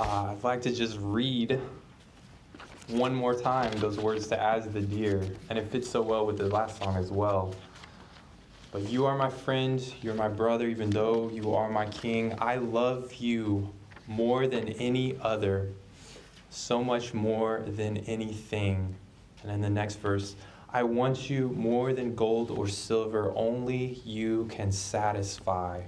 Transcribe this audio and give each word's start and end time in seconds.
Uh, 0.00 0.30
I'd 0.30 0.42
like 0.42 0.62
to 0.62 0.72
just 0.74 0.96
read 0.98 1.60
one 2.88 3.14
more 3.14 3.34
time 3.34 3.70
those 3.80 3.98
words 3.98 4.28
to 4.28 4.42
As 4.42 4.66
the 4.66 4.80
Deer, 4.80 5.22
and 5.50 5.58
it 5.58 5.70
fits 5.70 5.90
so 5.90 6.00
well 6.00 6.24
with 6.24 6.38
the 6.38 6.46
last 6.46 6.82
song 6.82 6.96
as 6.96 7.10
well. 7.10 7.54
But 8.72 8.88
you 8.88 9.04
are 9.04 9.14
my 9.14 9.28
friend, 9.28 9.78
you're 10.00 10.14
my 10.14 10.28
brother, 10.28 10.66
even 10.68 10.88
though 10.88 11.28
you 11.28 11.54
are 11.54 11.68
my 11.68 11.84
king. 11.84 12.34
I 12.38 12.54
love 12.56 13.12
you 13.12 13.68
more 14.08 14.46
than 14.46 14.70
any 14.70 15.18
other, 15.20 15.68
so 16.48 16.82
much 16.82 17.12
more 17.12 17.62
than 17.66 17.98
anything. 17.98 18.94
And 19.42 19.52
in 19.52 19.60
the 19.60 19.68
next 19.68 19.96
verse, 19.96 20.34
I 20.72 20.82
want 20.82 21.28
you 21.28 21.50
more 21.50 21.92
than 21.92 22.14
gold 22.14 22.50
or 22.50 22.68
silver, 22.68 23.34
only 23.36 24.00
you 24.06 24.46
can 24.46 24.72
satisfy. 24.72 25.82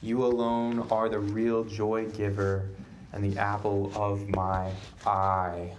You 0.00 0.24
alone 0.24 0.86
are 0.88 1.08
the 1.08 1.18
real 1.18 1.64
joy 1.64 2.06
giver 2.10 2.68
and 3.14 3.32
the 3.32 3.40
apple 3.40 3.92
of 3.94 4.28
my 4.30 4.70
eye. 5.06 5.72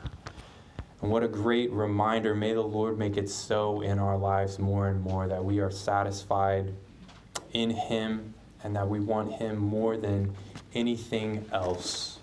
And 1.02 1.12
what 1.12 1.22
a 1.22 1.28
great 1.28 1.72
reminder. 1.72 2.34
May 2.34 2.54
the 2.54 2.62
Lord 2.62 2.98
make 2.98 3.18
it 3.18 3.30
so 3.30 3.82
in 3.82 4.00
our 4.00 4.18
lives 4.18 4.58
more 4.58 4.88
and 4.88 5.02
more 5.02 5.28
that 5.28 5.44
we 5.44 5.60
are 5.60 5.70
satisfied 5.70 6.74
in 7.52 7.70
Him 7.70 8.34
and 8.64 8.76
that 8.76 8.88
we 8.88 9.02
want 9.02 9.34
Him 9.34 9.58
more 9.58 9.98
than 9.98 10.34
anything 10.74 11.46
else 11.52 12.20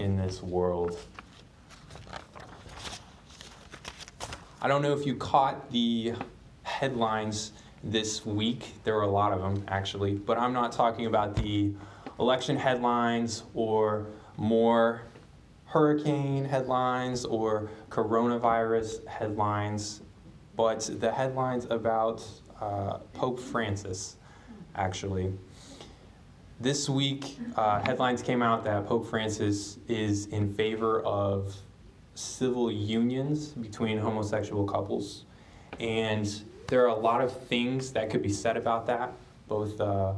in 0.00 0.16
this 0.16 0.42
world. 0.42 0.96
I 4.62 4.68
don't 4.68 4.80
know 4.80 4.92
if 4.92 5.04
you 5.04 5.16
caught 5.16 5.72
the 5.72 6.14
headlines 6.62 7.50
this 7.82 8.24
week. 8.24 8.74
There 8.84 8.94
were 8.94 9.02
a 9.02 9.10
lot 9.10 9.32
of 9.32 9.40
them, 9.40 9.64
actually, 9.66 10.14
but 10.14 10.38
I'm 10.38 10.52
not 10.52 10.70
talking 10.70 11.06
about 11.06 11.34
the 11.34 11.72
election 12.20 12.56
headlines 12.56 13.42
or 13.54 14.06
more 14.36 15.02
hurricane 15.66 16.44
headlines 16.44 17.24
or 17.24 17.70
coronavirus 17.88 19.06
headlines, 19.06 20.02
but 20.54 20.90
the 21.00 21.10
headlines 21.10 21.66
about 21.70 22.22
uh, 22.60 22.98
Pope 23.14 23.40
Francis, 23.40 24.16
actually. 24.74 25.32
This 26.60 26.88
week, 26.88 27.38
uh, 27.56 27.80
headlines 27.80 28.22
came 28.22 28.42
out 28.42 28.64
that 28.64 28.86
Pope 28.86 29.08
Francis 29.08 29.78
is 29.88 30.26
in 30.26 30.52
favor 30.54 31.00
of 31.02 31.56
civil 32.14 32.70
unions 32.70 33.48
between 33.48 33.98
homosexual 33.98 34.64
couples. 34.64 35.24
And 35.80 36.30
there 36.68 36.84
are 36.84 36.88
a 36.88 36.94
lot 36.94 37.22
of 37.22 37.36
things 37.46 37.92
that 37.92 38.10
could 38.10 38.22
be 38.22 38.28
said 38.28 38.56
about 38.56 38.86
that, 38.86 39.12
both, 39.48 39.80
uh, 39.80 40.12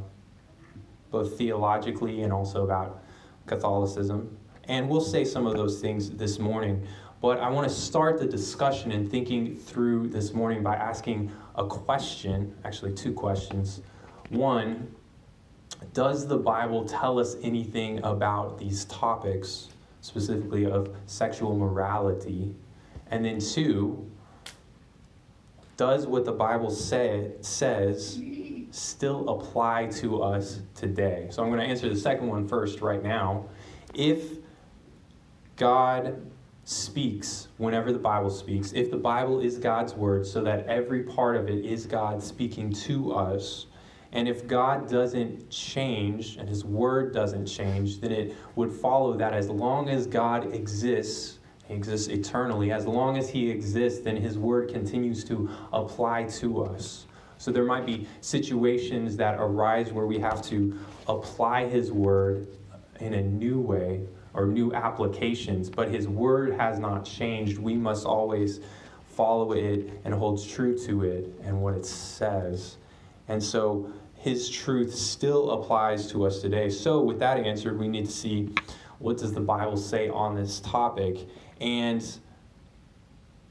both 1.10 1.38
theologically 1.38 2.22
and 2.22 2.32
also 2.32 2.64
about 2.64 3.03
Catholicism. 3.46 4.36
And 4.64 4.88
we'll 4.88 5.00
say 5.00 5.24
some 5.24 5.46
of 5.46 5.54
those 5.54 5.80
things 5.80 6.10
this 6.10 6.38
morning. 6.38 6.86
But 7.20 7.40
I 7.40 7.48
want 7.48 7.68
to 7.68 7.74
start 7.74 8.18
the 8.18 8.26
discussion 8.26 8.92
and 8.92 9.10
thinking 9.10 9.56
through 9.56 10.08
this 10.08 10.34
morning 10.34 10.62
by 10.62 10.76
asking 10.76 11.32
a 11.54 11.66
question, 11.66 12.54
actually, 12.64 12.92
two 12.92 13.12
questions. 13.12 13.80
One, 14.28 14.94
does 15.92 16.26
the 16.26 16.36
Bible 16.36 16.84
tell 16.84 17.18
us 17.18 17.36
anything 17.42 18.02
about 18.04 18.58
these 18.58 18.84
topics, 18.86 19.68
specifically 20.00 20.66
of 20.66 20.94
sexual 21.06 21.56
morality? 21.56 22.54
And 23.10 23.24
then 23.24 23.38
two, 23.38 24.10
does 25.76 26.06
what 26.06 26.24
the 26.24 26.32
Bible 26.32 26.70
say, 26.70 27.32
says 27.40 28.20
still 28.74 29.28
apply 29.28 29.86
to 29.86 30.22
us 30.22 30.60
today? 30.74 31.28
So 31.30 31.42
I'm 31.42 31.48
going 31.48 31.60
to 31.60 31.66
answer 31.66 31.88
the 31.88 31.96
second 31.96 32.26
one 32.26 32.48
first 32.48 32.80
right 32.80 33.02
now. 33.02 33.46
If 33.94 34.38
God 35.56 36.30
speaks 36.64 37.48
whenever 37.58 37.92
the 37.92 37.98
Bible 37.98 38.30
speaks, 38.30 38.72
if 38.72 38.90
the 38.90 38.96
Bible 38.96 39.40
is 39.40 39.58
God's 39.58 39.94
word, 39.94 40.26
so 40.26 40.42
that 40.42 40.66
every 40.66 41.04
part 41.04 41.36
of 41.36 41.48
it 41.48 41.64
is 41.64 41.86
God 41.86 42.22
speaking 42.22 42.72
to 42.72 43.12
us, 43.12 43.66
and 44.12 44.26
if 44.28 44.46
God 44.46 44.88
doesn't 44.88 45.50
change 45.50 46.36
and 46.36 46.48
his 46.48 46.64
word 46.64 47.12
doesn't 47.12 47.46
change, 47.46 48.00
then 48.00 48.12
it 48.12 48.34
would 48.56 48.72
follow 48.72 49.16
that 49.16 49.34
as 49.34 49.48
long 49.48 49.88
as 49.88 50.06
God 50.06 50.52
exists, 50.54 51.38
he 51.66 51.74
exists 51.74 52.08
eternally, 52.08 52.72
as 52.72 52.86
long 52.86 53.18
as 53.18 53.28
he 53.28 53.50
exists, 53.50 54.00
then 54.00 54.16
his 54.16 54.38
word 54.38 54.68
continues 54.68 55.24
to 55.24 55.48
apply 55.72 56.24
to 56.24 56.64
us. 56.64 57.06
So 57.44 57.52
there 57.52 57.64
might 57.64 57.84
be 57.84 58.08
situations 58.22 59.18
that 59.18 59.36
arise 59.38 59.92
where 59.92 60.06
we 60.06 60.18
have 60.18 60.40
to 60.44 60.78
apply 61.06 61.66
his 61.66 61.92
word 61.92 62.48
in 63.00 63.12
a 63.12 63.22
new 63.22 63.60
way 63.60 64.00
or 64.32 64.46
new 64.46 64.72
applications, 64.72 65.68
but 65.68 65.90
his 65.90 66.08
word 66.08 66.54
has 66.54 66.78
not 66.78 67.04
changed. 67.04 67.58
We 67.58 67.74
must 67.74 68.06
always 68.06 68.60
follow 69.08 69.52
it 69.52 69.92
and 70.06 70.14
hold 70.14 70.42
true 70.48 70.74
to 70.86 71.04
it 71.04 71.38
and 71.42 71.60
what 71.60 71.74
it 71.74 71.84
says. 71.84 72.78
And 73.28 73.42
so 73.42 73.92
his 74.14 74.48
truth 74.48 74.94
still 74.94 75.50
applies 75.50 76.10
to 76.12 76.24
us 76.24 76.40
today. 76.40 76.70
So 76.70 77.02
with 77.02 77.18
that 77.18 77.36
answered, 77.36 77.78
we 77.78 77.88
need 77.88 78.06
to 78.06 78.10
see 78.10 78.54
what 79.00 79.18
does 79.18 79.34
the 79.34 79.42
Bible 79.42 79.76
say 79.76 80.08
on 80.08 80.34
this 80.34 80.60
topic? 80.60 81.28
And 81.60 82.02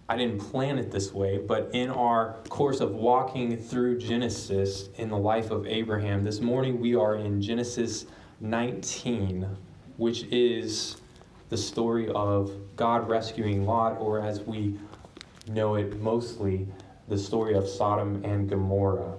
I 0.10 0.18
didn't 0.18 0.40
plan 0.40 0.78
it 0.78 0.92
this 0.92 1.14
way, 1.14 1.38
but 1.38 1.70
in 1.74 1.90
our 1.90 2.36
course 2.50 2.82
of 2.82 2.92
walking 2.92 3.58
through 3.58 4.00
Genesis 4.00 4.90
in 4.98 5.10
the 5.10 5.18
life 5.18 5.50
of 5.50 5.66
Abraham, 5.66 6.24
this 6.24 6.42
morning 6.42 6.80
we 6.80 6.94
are 6.96 7.16
in 7.16 7.42
Genesis 7.42 8.06
19 8.42 9.58
which 9.98 10.24
is 10.32 10.98
the 11.50 11.58
story 11.58 12.10
of 12.10 12.52
God 12.76 13.08
rescuing 13.08 13.66
Lot, 13.66 13.98
or 14.00 14.20
as 14.20 14.42
we 14.42 14.80
know 15.48 15.76
it 15.76 16.00
mostly, 16.02 16.68
the 17.08 17.18
story 17.18 17.54
of 17.54 17.68
Sodom 17.68 18.24
and 18.24 18.50
Gomorrah. 18.50 19.16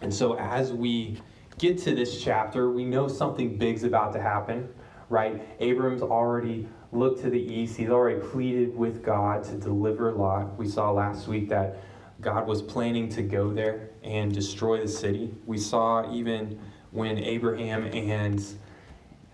And 0.00 0.12
so, 0.12 0.36
as 0.38 0.72
we 0.72 1.20
get 1.58 1.78
to 1.78 1.94
this 1.94 2.22
chapter, 2.22 2.70
we 2.70 2.84
know 2.84 3.06
something 3.06 3.58
big's 3.58 3.84
about 3.84 4.12
to 4.14 4.20
happen, 4.20 4.68
right? 5.08 5.40
Abram's 5.60 6.02
already 6.02 6.66
looked 6.92 7.22
to 7.22 7.30
the 7.30 7.40
east, 7.40 7.76
he's 7.76 7.90
already 7.90 8.20
pleaded 8.20 8.76
with 8.76 9.02
God 9.02 9.44
to 9.44 9.52
deliver 9.52 10.12
Lot. 10.12 10.56
We 10.58 10.68
saw 10.68 10.90
last 10.90 11.28
week 11.28 11.48
that 11.48 11.78
God 12.20 12.46
was 12.46 12.62
planning 12.62 13.08
to 13.10 13.22
go 13.22 13.52
there 13.52 13.90
and 14.02 14.34
destroy 14.34 14.80
the 14.80 14.88
city. 14.88 15.34
We 15.46 15.58
saw 15.58 16.12
even 16.12 16.60
when 16.90 17.18
Abraham 17.18 17.84
and 17.86 18.44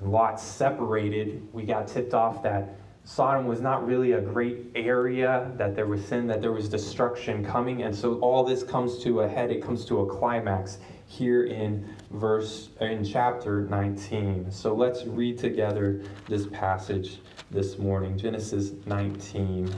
Lot 0.00 0.40
separated, 0.40 1.48
we 1.52 1.64
got 1.64 1.88
tipped 1.88 2.14
off 2.14 2.42
that 2.42 2.76
Sodom 3.04 3.46
was 3.46 3.60
not 3.60 3.86
really 3.86 4.12
a 4.12 4.20
great 4.20 4.66
area, 4.74 5.52
that 5.56 5.76
there 5.76 5.86
was 5.86 6.04
sin, 6.04 6.26
that 6.26 6.42
there 6.42 6.50
was 6.50 6.68
destruction 6.68 7.44
coming. 7.44 7.82
And 7.84 7.94
so 7.94 8.14
all 8.18 8.42
this 8.42 8.64
comes 8.64 8.98
to 9.04 9.20
a 9.20 9.28
head, 9.28 9.52
it 9.52 9.62
comes 9.62 9.84
to 9.86 10.00
a 10.00 10.06
climax 10.06 10.78
here 11.06 11.44
in 11.44 11.88
verse 12.10 12.68
in 12.80 13.04
chapter 13.04 13.62
19. 13.62 14.50
So 14.50 14.74
let's 14.74 15.04
read 15.04 15.38
together 15.38 16.02
this 16.28 16.46
passage 16.46 17.18
this 17.50 17.78
morning. 17.78 18.18
Genesis 18.18 18.72
19. 18.86 19.72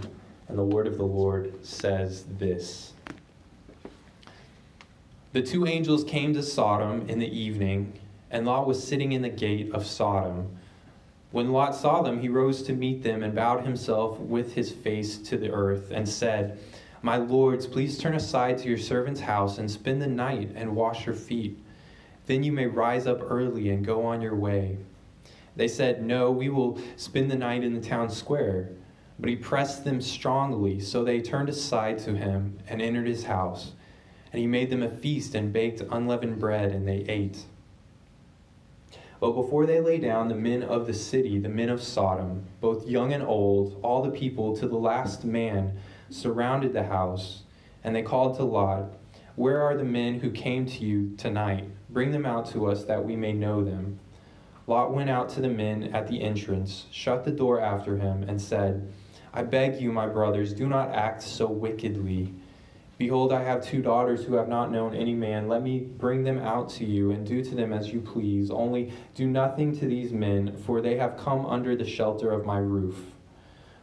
And 0.49 0.59
the 0.59 0.65
word 0.65 0.87
of 0.87 0.97
the 0.97 1.05
Lord 1.05 1.65
says 1.65 2.25
this. 2.39 2.93
The 5.33 5.43
two 5.43 5.67
angels 5.67 6.05
came 6.05 6.33
to 6.35 6.43
Sodom 6.43 7.09
in 7.09 7.19
the 7.19 7.39
evening 7.39 7.93
and 8.31 8.47
Lot 8.47 8.67
was 8.67 8.87
sitting 8.87 9.13
in 9.13 9.23
the 9.23 9.29
gate 9.29 9.73
of 9.73 9.87
Sodom. 9.87 10.57
When 11.31 11.53
Lot 11.53 11.75
saw 11.75 12.03
them, 12.03 12.21
he 12.21 12.29
rose 12.29 12.63
to 12.63 12.73
meet 12.73 13.03
them 13.03 13.23
and 13.23 13.35
bowed 13.35 13.65
himself 13.65 14.19
with 14.19 14.55
his 14.55 14.71
face 14.71 15.19
to 15.19 15.37
the 15.37 15.51
earth 15.51 15.91
and 15.91 16.09
said, 16.09 16.59
My 17.03 17.17
lords, 17.17 17.67
please 17.67 17.99
turn 17.99 18.15
aside 18.15 18.59
to 18.59 18.69
your 18.69 18.79
servant's 18.79 19.21
house 19.21 19.59
and 19.59 19.71
spend 19.71 20.01
the 20.01 20.07
night 20.07 20.53
and 20.55 20.75
wash 20.75 21.07
your 21.07 21.15
feet. 21.15 21.59
Then 22.29 22.43
you 22.43 22.53
may 22.53 22.67
rise 22.67 23.07
up 23.07 23.23
early 23.23 23.71
and 23.71 23.83
go 23.83 24.05
on 24.05 24.21
your 24.21 24.37
way. 24.37 24.77
They 25.57 25.67
said, 25.67 26.05
No, 26.05 26.31
we 26.31 26.51
will 26.51 26.79
spend 26.97 27.31
the 27.31 27.37
night 27.37 27.65
in 27.65 27.73
the 27.73 27.81
town 27.81 28.11
square. 28.11 28.69
But 29.19 29.31
he 29.31 29.37
pressed 29.37 29.83
them 29.83 30.03
strongly, 30.03 30.79
so 30.79 31.03
they 31.03 31.23
turned 31.23 31.49
aside 31.49 31.99
to 32.01 32.15
him 32.15 32.59
and 32.69 32.83
entered 32.83 33.07
his 33.07 33.25
house. 33.25 33.73
And 34.31 34.41
he 34.41 34.47
made 34.47 34.69
them 34.69 34.83
a 34.83 34.91
feast 34.91 35.35
and 35.35 35.55
baked 35.55 35.81
unleavened 35.91 36.39
bread, 36.39 36.71
and 36.71 36.87
they 36.87 36.99
ate. 37.09 37.47
But 39.21 39.33
before 39.33 39.65
they 39.65 39.81
lay 39.81 39.97
down, 39.97 40.29
the 40.29 40.35
men 40.35 40.63
of 40.63 40.87
the 40.87 40.95
city, 40.95 41.39
the 41.39 41.49
men 41.49 41.71
of 41.71 41.83
Sodom, 41.83 42.45
both 42.61 42.87
young 42.87 43.15
and 43.15 43.23
old, 43.23 43.81
all 43.83 44.03
the 44.03 44.11
people 44.11 44.55
to 44.59 44.69
the 44.69 44.77
last 44.77 45.25
man, 45.25 45.79
surrounded 46.11 46.75
the 46.75 46.85
house, 46.85 47.45
and 47.83 47.97
they 47.97 48.03
called 48.03 48.37
to 48.37 48.45
Lot, 48.45 48.93
Where 49.35 49.63
are 49.63 49.79
the 49.79 49.83
men 49.83 50.21
who 50.21 50.31
came 50.31 50.67
to 50.67 50.85
you 50.85 51.15
tonight? 51.17 51.65
Bring 51.91 52.13
them 52.13 52.27
out 52.27 52.51
to 52.53 52.67
us 52.67 52.85
that 52.85 53.05
we 53.05 53.17
may 53.17 53.33
know 53.33 53.65
them. 53.65 53.99
Lot 54.67 54.93
went 54.93 55.09
out 55.09 55.31
to 55.31 55.41
the 55.41 55.49
men 55.49 55.85
at 55.95 56.09
the 56.09 56.21
entrance, 56.21 56.85
shut 56.91 57.25
the 57.25 57.31
door 57.31 57.61
after 57.61 57.97
him, 57.97 58.25
and 58.29 58.41
said, 58.41 58.93
I 59.33 59.43
beg 59.43 59.81
you, 59.81 59.93
my 59.93 60.07
brothers, 60.07 60.53
do 60.53 60.69
not 60.69 60.91
act 60.91 61.23
so 61.23 61.47
wickedly. 61.47 62.35
Behold, 62.99 63.33
I 63.33 63.45
have 63.45 63.65
two 63.65 63.81
daughters 63.81 64.25
who 64.25 64.35
have 64.35 64.49
not 64.49 64.73
known 64.73 64.95
any 64.95 65.15
man. 65.15 65.49
Let 65.49 65.63
me 65.63 65.79
bring 65.79 66.25
them 66.25 66.41
out 66.41 66.69
to 66.71 66.85
you, 66.85 67.13
and 67.13 67.27
do 67.27 67.43
to 67.45 67.55
them 67.55 67.73
as 67.73 67.93
you 67.93 68.01
please. 68.01 68.51
Only 68.51 68.93
do 69.15 69.27
nothing 69.27 69.79
to 69.79 69.87
these 69.87 70.13
men, 70.13 70.57
for 70.57 70.81
they 70.81 70.97
have 70.97 71.17
come 71.17 71.47
under 71.47 71.77
the 71.77 71.89
shelter 71.89 72.31
of 72.33 72.45
my 72.45 72.59
roof. 72.59 72.99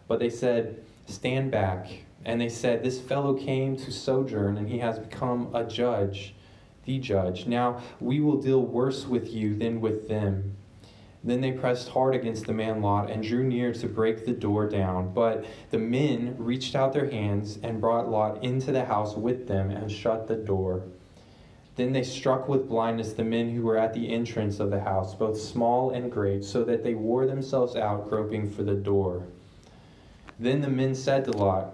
But 0.07 0.19
they 0.19 0.29
said, 0.29 0.83
Stand 1.07 1.49
back. 1.49 1.87
And 2.25 2.41
they 2.41 2.49
said, 2.49 2.83
This 2.83 2.99
fellow 2.99 3.33
came 3.33 3.77
to 3.77 3.91
sojourn, 3.91 4.57
and 4.57 4.67
he 4.67 4.79
has 4.79 4.99
become 4.99 5.49
a 5.55 5.63
judge, 5.63 6.34
the 6.85 6.99
judge. 6.99 7.45
Now 7.47 7.81
we 7.99 8.19
will 8.19 8.41
deal 8.41 8.61
worse 8.61 9.05
with 9.05 9.31
you 9.33 9.55
than 9.55 9.81
with 9.81 10.07
them. 10.07 10.55
Then 11.23 11.41
they 11.41 11.53
pressed 11.53 11.89
hard 11.89 12.13
against 12.13 12.45
the 12.45 12.53
man 12.53 12.83
Lot 12.83 13.09
and 13.09 13.23
drew 13.23 13.43
near 13.43 13.73
to 13.73 13.87
break 13.87 14.25
the 14.25 14.31
door 14.31 14.69
down. 14.69 15.11
But 15.11 15.45
the 15.71 15.79
men 15.79 16.35
reached 16.37 16.75
out 16.75 16.93
their 16.93 17.09
hands 17.09 17.57
and 17.63 17.81
brought 17.81 18.09
Lot 18.09 18.43
into 18.43 18.71
the 18.71 18.85
house 18.85 19.15
with 19.15 19.47
them 19.47 19.71
and 19.71 19.91
shut 19.91 20.27
the 20.27 20.35
door. 20.35 20.83
Then 21.77 21.91
they 21.91 22.03
struck 22.03 22.47
with 22.47 22.69
blindness 22.69 23.13
the 23.13 23.23
men 23.23 23.49
who 23.49 23.63
were 23.63 23.77
at 23.77 23.93
the 23.93 24.09
entrance 24.13 24.59
of 24.59 24.69
the 24.69 24.79
house, 24.79 25.13
both 25.15 25.41
small 25.41 25.89
and 25.89 26.11
great, 26.11 26.45
so 26.45 26.63
that 26.63 26.83
they 26.83 26.93
wore 26.93 27.25
themselves 27.25 27.75
out 27.75 28.07
groping 28.07 28.49
for 28.49 28.63
the 28.63 28.75
door. 28.75 29.23
Then 30.39 30.61
the 30.61 30.69
men 30.69 30.95
said 30.95 31.25
to 31.25 31.31
Lot, 31.31 31.73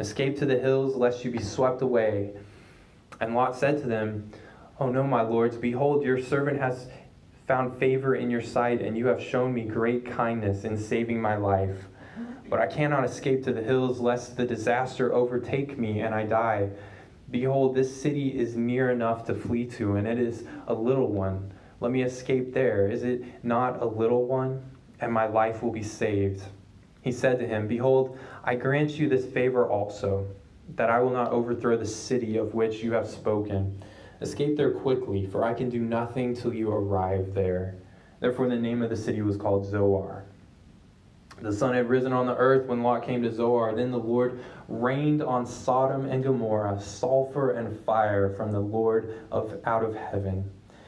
Escape 0.00 0.38
to 0.38 0.46
the 0.46 0.58
hills, 0.58 0.94
lest 0.96 1.24
you 1.24 1.30
be 1.30 1.42
swept 1.42 1.82
away. 1.82 2.32
And 3.20 3.34
Lot 3.34 3.56
said 3.56 3.80
to 3.80 3.88
them, 3.88 4.30
Oh 4.78 4.90
no, 4.90 5.02
my 5.02 5.22
lords, 5.22 5.56
behold, 5.56 6.04
your 6.04 6.22
servant 6.22 6.60
has 6.60 6.88
found 7.48 7.78
favor 7.78 8.14
in 8.14 8.30
your 8.30 8.42
sight, 8.42 8.80
and 8.80 8.96
you 8.96 9.06
have 9.06 9.22
shown 9.22 9.52
me 9.52 9.62
great 9.62 10.06
kindness 10.06 10.64
in 10.64 10.78
saving 10.78 11.20
my 11.20 11.36
life. 11.36 11.88
But 12.48 12.60
I 12.60 12.66
cannot 12.66 13.04
escape 13.04 13.42
to 13.44 13.52
the 13.52 13.62
hills, 13.62 14.00
lest 14.00 14.36
the 14.36 14.46
disaster 14.46 15.12
overtake 15.12 15.78
me 15.78 16.00
and 16.00 16.14
I 16.14 16.24
die. 16.24 16.70
Behold, 17.30 17.74
this 17.74 18.00
city 18.00 18.38
is 18.38 18.56
near 18.56 18.90
enough 18.90 19.26
to 19.26 19.34
flee 19.34 19.66
to, 19.66 19.96
and 19.96 20.06
it 20.06 20.18
is 20.18 20.44
a 20.66 20.74
little 20.74 21.08
one. 21.08 21.52
Let 21.80 21.92
me 21.92 22.02
escape 22.02 22.54
there. 22.54 22.88
Is 22.88 23.02
it 23.02 23.22
not 23.44 23.82
a 23.82 23.86
little 23.86 24.26
one? 24.26 24.62
And 25.00 25.12
my 25.12 25.26
life 25.26 25.62
will 25.62 25.72
be 25.72 25.82
saved. 25.82 26.42
He 27.08 27.12
said 27.12 27.38
to 27.38 27.46
him, 27.46 27.66
Behold, 27.66 28.18
I 28.44 28.54
grant 28.54 28.98
you 28.98 29.08
this 29.08 29.24
favor 29.24 29.66
also, 29.66 30.26
that 30.76 30.90
I 30.90 31.00
will 31.00 31.08
not 31.08 31.32
overthrow 31.32 31.74
the 31.78 31.86
city 31.86 32.36
of 32.36 32.52
which 32.52 32.82
you 32.82 32.92
have 32.92 33.08
spoken. 33.08 33.82
Escape 34.20 34.58
there 34.58 34.72
quickly, 34.72 35.24
for 35.24 35.42
I 35.42 35.54
can 35.54 35.70
do 35.70 35.80
nothing 35.80 36.36
till 36.36 36.52
you 36.52 36.70
arrive 36.70 37.32
there. 37.32 37.76
Therefore, 38.20 38.50
the 38.50 38.56
name 38.56 38.82
of 38.82 38.90
the 38.90 38.96
city 38.96 39.22
was 39.22 39.38
called 39.38 39.64
Zoar. 39.64 40.26
The 41.40 41.50
sun 41.50 41.72
had 41.72 41.88
risen 41.88 42.12
on 42.12 42.26
the 42.26 42.36
earth 42.36 42.66
when 42.66 42.82
Lot 42.82 43.06
came 43.06 43.22
to 43.22 43.32
Zoar. 43.32 43.74
Then 43.74 43.90
the 43.90 43.96
Lord 43.96 44.40
rained 44.68 45.22
on 45.22 45.46
Sodom 45.46 46.04
and 46.04 46.22
Gomorrah 46.22 46.78
sulfur 46.78 47.52
and 47.52 47.74
fire 47.86 48.34
from 48.34 48.52
the 48.52 48.60
Lord 48.60 49.18
of 49.32 49.58
out 49.64 49.82
of 49.82 49.94
heaven. 49.94 50.50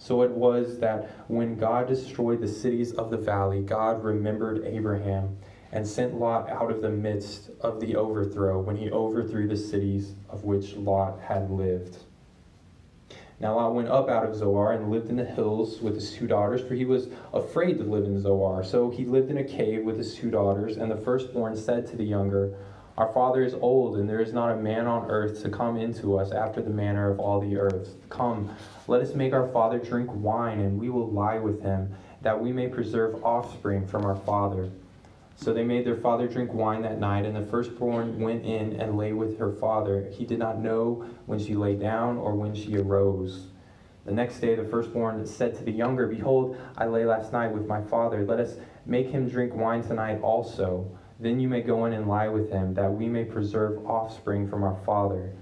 So 0.00 0.22
it 0.22 0.30
was 0.30 0.78
that 0.78 1.10
when 1.28 1.56
God 1.56 1.86
destroyed 1.86 2.40
the 2.40 2.48
cities 2.48 2.92
of 2.92 3.10
the 3.10 3.18
valley, 3.18 3.60
God 3.60 4.02
remembered 4.02 4.64
Abraham 4.64 5.36
and 5.72 5.86
sent 5.86 6.18
Lot 6.18 6.48
out 6.48 6.70
of 6.70 6.80
the 6.80 6.88
midst 6.88 7.50
of 7.60 7.80
the 7.80 7.96
overthrow 7.96 8.58
when 8.58 8.76
he 8.76 8.90
overthrew 8.90 9.46
the 9.46 9.58
cities 9.58 10.14
of 10.30 10.42
which 10.42 10.74
Lot 10.74 11.20
had 11.20 11.50
lived. 11.50 11.98
Now 13.40 13.56
Lot 13.56 13.74
went 13.74 13.88
up 13.88 14.08
out 14.08 14.24
of 14.24 14.34
Zoar 14.34 14.72
and 14.72 14.90
lived 14.90 15.10
in 15.10 15.16
the 15.16 15.24
hills 15.24 15.82
with 15.82 15.94
his 15.94 16.12
two 16.12 16.26
daughters, 16.26 16.62
for 16.62 16.74
he 16.74 16.86
was 16.86 17.08
afraid 17.34 17.76
to 17.76 17.84
live 17.84 18.04
in 18.04 18.20
Zoar. 18.20 18.64
So 18.64 18.88
he 18.88 19.04
lived 19.04 19.30
in 19.30 19.36
a 19.36 19.44
cave 19.44 19.84
with 19.84 19.98
his 19.98 20.14
two 20.14 20.30
daughters. 20.30 20.78
And 20.78 20.90
the 20.90 20.96
firstborn 20.96 21.56
said 21.56 21.86
to 21.88 21.96
the 21.96 22.04
younger, 22.04 22.56
Our 23.00 23.10
father 23.14 23.42
is 23.42 23.54
old, 23.54 23.96
and 23.96 24.06
there 24.06 24.20
is 24.20 24.34
not 24.34 24.52
a 24.52 24.56
man 24.56 24.86
on 24.86 25.10
earth 25.10 25.42
to 25.42 25.48
come 25.48 25.78
into 25.78 26.18
us 26.18 26.32
after 26.32 26.60
the 26.60 26.68
manner 26.68 27.10
of 27.10 27.18
all 27.18 27.40
the 27.40 27.56
earth. 27.56 27.94
Come, 28.10 28.54
let 28.88 29.00
us 29.00 29.14
make 29.14 29.32
our 29.32 29.48
father 29.48 29.78
drink 29.78 30.10
wine, 30.12 30.60
and 30.60 30.78
we 30.78 30.90
will 30.90 31.10
lie 31.10 31.38
with 31.38 31.62
him, 31.62 31.94
that 32.20 32.38
we 32.38 32.52
may 32.52 32.68
preserve 32.68 33.24
offspring 33.24 33.86
from 33.86 34.04
our 34.04 34.16
father. 34.16 34.70
So 35.34 35.54
they 35.54 35.64
made 35.64 35.86
their 35.86 35.96
father 35.96 36.28
drink 36.28 36.52
wine 36.52 36.82
that 36.82 37.00
night, 37.00 37.24
and 37.24 37.34
the 37.34 37.50
firstborn 37.50 38.20
went 38.20 38.44
in 38.44 38.78
and 38.78 38.98
lay 38.98 39.14
with 39.14 39.38
her 39.38 39.52
father. 39.52 40.10
He 40.10 40.26
did 40.26 40.38
not 40.38 40.60
know 40.60 41.06
when 41.24 41.38
she 41.38 41.54
lay 41.54 41.76
down 41.76 42.18
or 42.18 42.34
when 42.34 42.54
she 42.54 42.76
arose. 42.76 43.46
The 44.04 44.12
next 44.12 44.40
day 44.40 44.54
the 44.54 44.64
firstborn 44.64 45.26
said 45.26 45.56
to 45.56 45.64
the 45.64 45.72
younger, 45.72 46.06
Behold, 46.06 46.58
I 46.76 46.84
lay 46.84 47.06
last 47.06 47.32
night 47.32 47.50
with 47.50 47.66
my 47.66 47.80
father. 47.80 48.26
Let 48.26 48.40
us 48.40 48.56
make 48.84 49.08
him 49.08 49.26
drink 49.26 49.54
wine 49.54 49.82
tonight 49.82 50.20
also. 50.20 50.98
Then 51.20 51.38
you 51.38 51.48
may 51.48 51.60
go 51.60 51.84
in 51.84 51.92
and 51.92 52.08
lie 52.08 52.28
with 52.28 52.50
him, 52.50 52.72
that 52.74 52.90
we 52.90 53.06
may 53.06 53.24
preserve 53.24 53.84
offspring 53.84 54.48
from 54.48 54.62
our 54.62 54.78
father. 54.86 55.32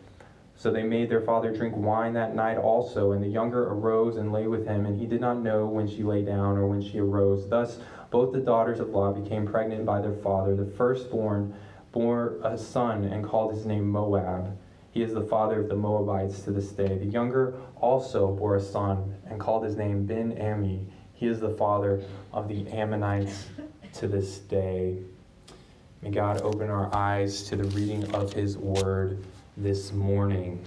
So 0.56 0.72
they 0.72 0.82
made 0.82 1.08
their 1.08 1.20
father 1.20 1.54
drink 1.54 1.76
wine 1.76 2.14
that 2.14 2.34
night 2.34 2.56
also, 2.58 3.12
and 3.12 3.22
the 3.22 3.28
younger 3.28 3.68
arose 3.68 4.16
and 4.16 4.32
lay 4.32 4.48
with 4.48 4.66
him, 4.66 4.86
and 4.86 4.98
he 4.98 5.06
did 5.06 5.20
not 5.20 5.40
know 5.40 5.66
when 5.66 5.86
she 5.86 6.02
lay 6.02 6.24
down 6.24 6.56
or 6.56 6.66
when 6.66 6.82
she 6.82 6.98
arose. 6.98 7.48
Thus 7.48 7.78
both 8.10 8.32
the 8.32 8.40
daughters 8.40 8.80
of 8.80 8.90
Lot 8.90 9.22
became 9.22 9.46
pregnant 9.46 9.86
by 9.86 10.00
their 10.00 10.16
father. 10.16 10.56
The 10.56 10.66
firstborn 10.66 11.54
bore 11.92 12.40
a 12.42 12.58
son 12.58 13.04
and 13.04 13.24
called 13.24 13.54
his 13.54 13.64
name 13.64 13.88
Moab. 13.88 14.58
He 14.90 15.02
is 15.02 15.14
the 15.14 15.22
father 15.22 15.60
of 15.60 15.68
the 15.68 15.76
Moabites 15.76 16.40
to 16.40 16.50
this 16.50 16.72
day. 16.72 16.98
The 16.98 17.04
younger 17.04 17.54
also 17.76 18.32
bore 18.32 18.56
a 18.56 18.60
son 18.60 19.14
and 19.26 19.38
called 19.38 19.64
his 19.64 19.76
name 19.76 20.06
Ben 20.06 20.32
Ammi. 20.32 20.86
He 21.12 21.26
is 21.28 21.38
the 21.38 21.54
father 21.54 22.02
of 22.32 22.48
the 22.48 22.66
Ammonites 22.68 23.46
to 23.94 24.08
this 24.08 24.38
day. 24.38 24.98
May 26.02 26.10
God 26.10 26.42
open 26.42 26.70
our 26.70 26.94
eyes 26.94 27.42
to 27.44 27.56
the 27.56 27.64
reading 27.64 28.14
of 28.14 28.32
his 28.32 28.56
word 28.56 29.24
this 29.56 29.92
morning. 29.92 30.64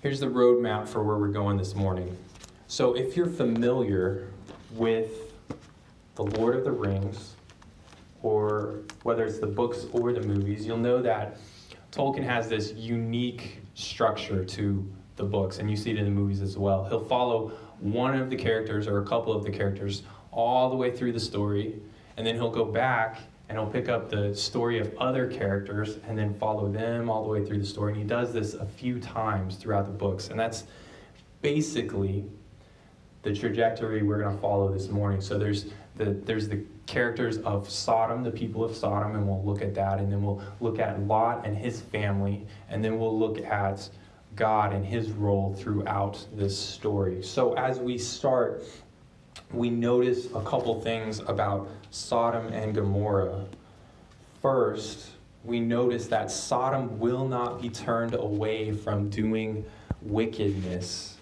Here's 0.00 0.20
the 0.20 0.26
roadmap 0.26 0.88
for 0.88 1.02
where 1.02 1.18
we're 1.18 1.28
going 1.28 1.58
this 1.58 1.74
morning. 1.74 2.16
So, 2.66 2.94
if 2.94 3.14
you're 3.14 3.28
familiar 3.28 4.28
with 4.72 5.34
The 6.14 6.22
Lord 6.22 6.56
of 6.56 6.64
the 6.64 6.72
Rings, 6.72 7.34
or 8.22 8.80
whether 9.02 9.26
it's 9.26 9.38
the 9.38 9.46
books 9.46 9.84
or 9.92 10.14
the 10.14 10.22
movies, 10.22 10.66
you'll 10.66 10.78
know 10.78 11.02
that 11.02 11.36
Tolkien 11.92 12.24
has 12.24 12.48
this 12.48 12.72
unique 12.72 13.60
structure 13.74 14.46
to 14.46 14.90
the 15.16 15.24
books, 15.24 15.58
and 15.58 15.70
you 15.70 15.76
see 15.76 15.90
it 15.90 15.98
in 15.98 16.06
the 16.06 16.10
movies 16.10 16.40
as 16.40 16.56
well. 16.56 16.86
He'll 16.86 17.04
follow 17.04 17.48
one 17.80 18.18
of 18.18 18.30
the 18.30 18.36
characters 18.36 18.86
or 18.86 19.02
a 19.02 19.04
couple 19.04 19.34
of 19.34 19.44
the 19.44 19.50
characters 19.50 20.04
all 20.30 20.70
the 20.70 20.76
way 20.76 20.90
through 20.90 21.12
the 21.12 21.20
story, 21.20 21.80
and 22.16 22.26
then 22.26 22.34
he'll 22.34 22.50
go 22.50 22.64
back 22.64 23.20
and 23.48 23.58
he'll 23.58 23.70
pick 23.70 23.88
up 23.88 24.10
the 24.10 24.34
story 24.34 24.78
of 24.78 24.92
other 24.98 25.28
characters 25.28 25.98
and 26.08 26.18
then 26.18 26.34
follow 26.34 26.68
them 26.68 27.08
all 27.08 27.22
the 27.22 27.28
way 27.28 27.44
through 27.44 27.58
the 27.58 27.66
story. 27.66 27.92
And 27.92 28.02
he 28.02 28.06
does 28.06 28.32
this 28.32 28.54
a 28.54 28.66
few 28.66 28.98
times 28.98 29.56
throughout 29.56 29.86
the 29.86 29.92
books, 29.92 30.28
and 30.28 30.38
that's 30.38 30.64
basically 31.42 32.24
the 33.22 33.34
trajectory 33.34 34.02
we're 34.02 34.20
going 34.20 34.34
to 34.34 34.40
follow 34.40 34.72
this 34.72 34.88
morning. 34.88 35.20
So 35.20 35.38
there's 35.38 35.66
the 35.96 36.06
there's 36.24 36.48
the 36.48 36.64
characters 36.86 37.38
of 37.38 37.68
Sodom, 37.68 38.22
the 38.22 38.30
people 38.30 38.64
of 38.64 38.74
Sodom, 38.74 39.14
and 39.16 39.26
we'll 39.26 39.44
look 39.44 39.62
at 39.62 39.74
that, 39.74 39.98
and 39.98 40.10
then 40.10 40.22
we'll 40.22 40.42
look 40.60 40.78
at 40.78 41.00
Lot 41.02 41.46
and 41.46 41.56
his 41.56 41.80
family, 41.80 42.46
and 42.68 42.84
then 42.84 42.98
we'll 42.98 43.16
look 43.16 43.40
at 43.42 43.88
God 44.34 44.72
and 44.72 44.84
his 44.84 45.10
role 45.10 45.54
throughout 45.54 46.24
this 46.32 46.56
story. 46.56 47.22
So 47.22 47.54
as 47.54 47.80
we 47.80 47.96
start, 47.96 48.62
we 49.52 49.70
notice 49.70 50.26
a 50.26 50.40
couple 50.42 50.80
things 50.80 51.20
about 51.20 51.68
Sodom 51.90 52.48
and 52.48 52.74
Gomorrah. 52.74 53.46
First, 54.42 55.10
we 55.44 55.60
notice 55.60 56.08
that 56.08 56.30
Sodom 56.30 56.98
will 56.98 57.26
not 57.26 57.62
be 57.62 57.68
turned 57.68 58.14
away 58.14 58.72
from 58.72 59.08
doing 59.08 59.64
wickedness. 60.02 61.18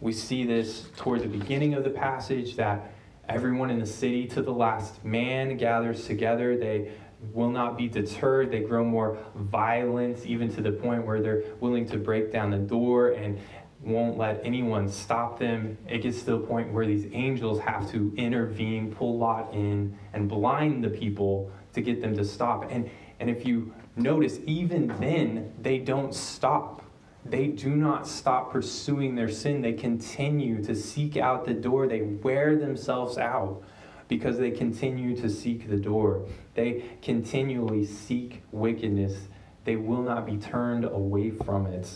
We 0.00 0.12
see 0.12 0.44
this 0.44 0.88
toward 0.96 1.22
the 1.22 1.28
beginning 1.28 1.74
of 1.74 1.84
the 1.84 1.90
passage 1.90 2.56
that 2.56 2.92
everyone 3.28 3.70
in 3.70 3.78
the 3.78 3.86
city 3.86 4.26
to 4.28 4.42
the 4.42 4.52
last 4.52 5.04
man 5.04 5.56
gathers 5.56 6.06
together. 6.06 6.56
They 6.56 6.92
will 7.32 7.50
not 7.50 7.78
be 7.78 7.88
deterred. 7.88 8.50
They 8.50 8.60
grow 8.60 8.84
more 8.84 9.18
violent, 9.34 10.26
even 10.26 10.54
to 10.54 10.60
the 10.60 10.72
point 10.72 11.06
where 11.06 11.20
they're 11.20 11.42
willing 11.60 11.88
to 11.88 11.96
break 11.96 12.30
down 12.30 12.50
the 12.50 12.58
door 12.58 13.12
and 13.12 13.38
won't 13.80 14.16
let 14.16 14.40
anyone 14.44 14.88
stop 14.88 15.38
them. 15.38 15.78
It 15.88 15.98
gets 15.98 16.20
to 16.20 16.32
the 16.32 16.38
point 16.38 16.72
where 16.72 16.86
these 16.86 17.06
angels 17.12 17.60
have 17.60 17.90
to 17.92 18.12
intervene, 18.16 18.92
pull 18.92 19.18
Lot 19.18 19.52
in, 19.52 19.96
and 20.12 20.28
blind 20.28 20.82
the 20.82 20.90
people 20.90 21.50
to 21.74 21.80
get 21.80 22.00
them 22.00 22.16
to 22.16 22.24
stop. 22.24 22.70
And, 22.70 22.90
and 23.20 23.30
if 23.30 23.46
you 23.46 23.72
notice, 23.96 24.38
even 24.46 24.88
then, 24.98 25.52
they 25.60 25.78
don't 25.78 26.14
stop. 26.14 26.82
They 27.24 27.48
do 27.48 27.70
not 27.70 28.06
stop 28.06 28.52
pursuing 28.52 29.14
their 29.14 29.28
sin. 29.28 29.60
They 29.60 29.72
continue 29.72 30.62
to 30.64 30.74
seek 30.74 31.16
out 31.16 31.44
the 31.44 31.54
door. 31.54 31.86
They 31.86 32.02
wear 32.02 32.56
themselves 32.56 33.18
out 33.18 33.62
because 34.08 34.38
they 34.38 34.52
continue 34.52 35.16
to 35.16 35.28
seek 35.28 35.68
the 35.68 35.76
door. 35.76 36.26
They 36.54 36.84
continually 37.02 37.84
seek 37.84 38.42
wickedness. 38.52 39.28
They 39.64 39.76
will 39.76 40.02
not 40.02 40.24
be 40.24 40.36
turned 40.36 40.84
away 40.84 41.30
from 41.30 41.66
it. 41.66 41.90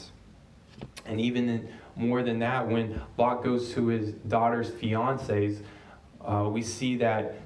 And 1.06 1.20
even 1.20 1.68
more 1.96 2.22
than 2.22 2.38
that, 2.40 2.66
when 2.66 3.00
Lot 3.18 3.42
goes 3.42 3.72
to 3.74 3.88
his 3.88 4.12
daughter's 4.12 4.70
fiancés, 4.70 5.62
uh, 6.24 6.48
we 6.50 6.62
see 6.62 6.96
that 6.96 7.36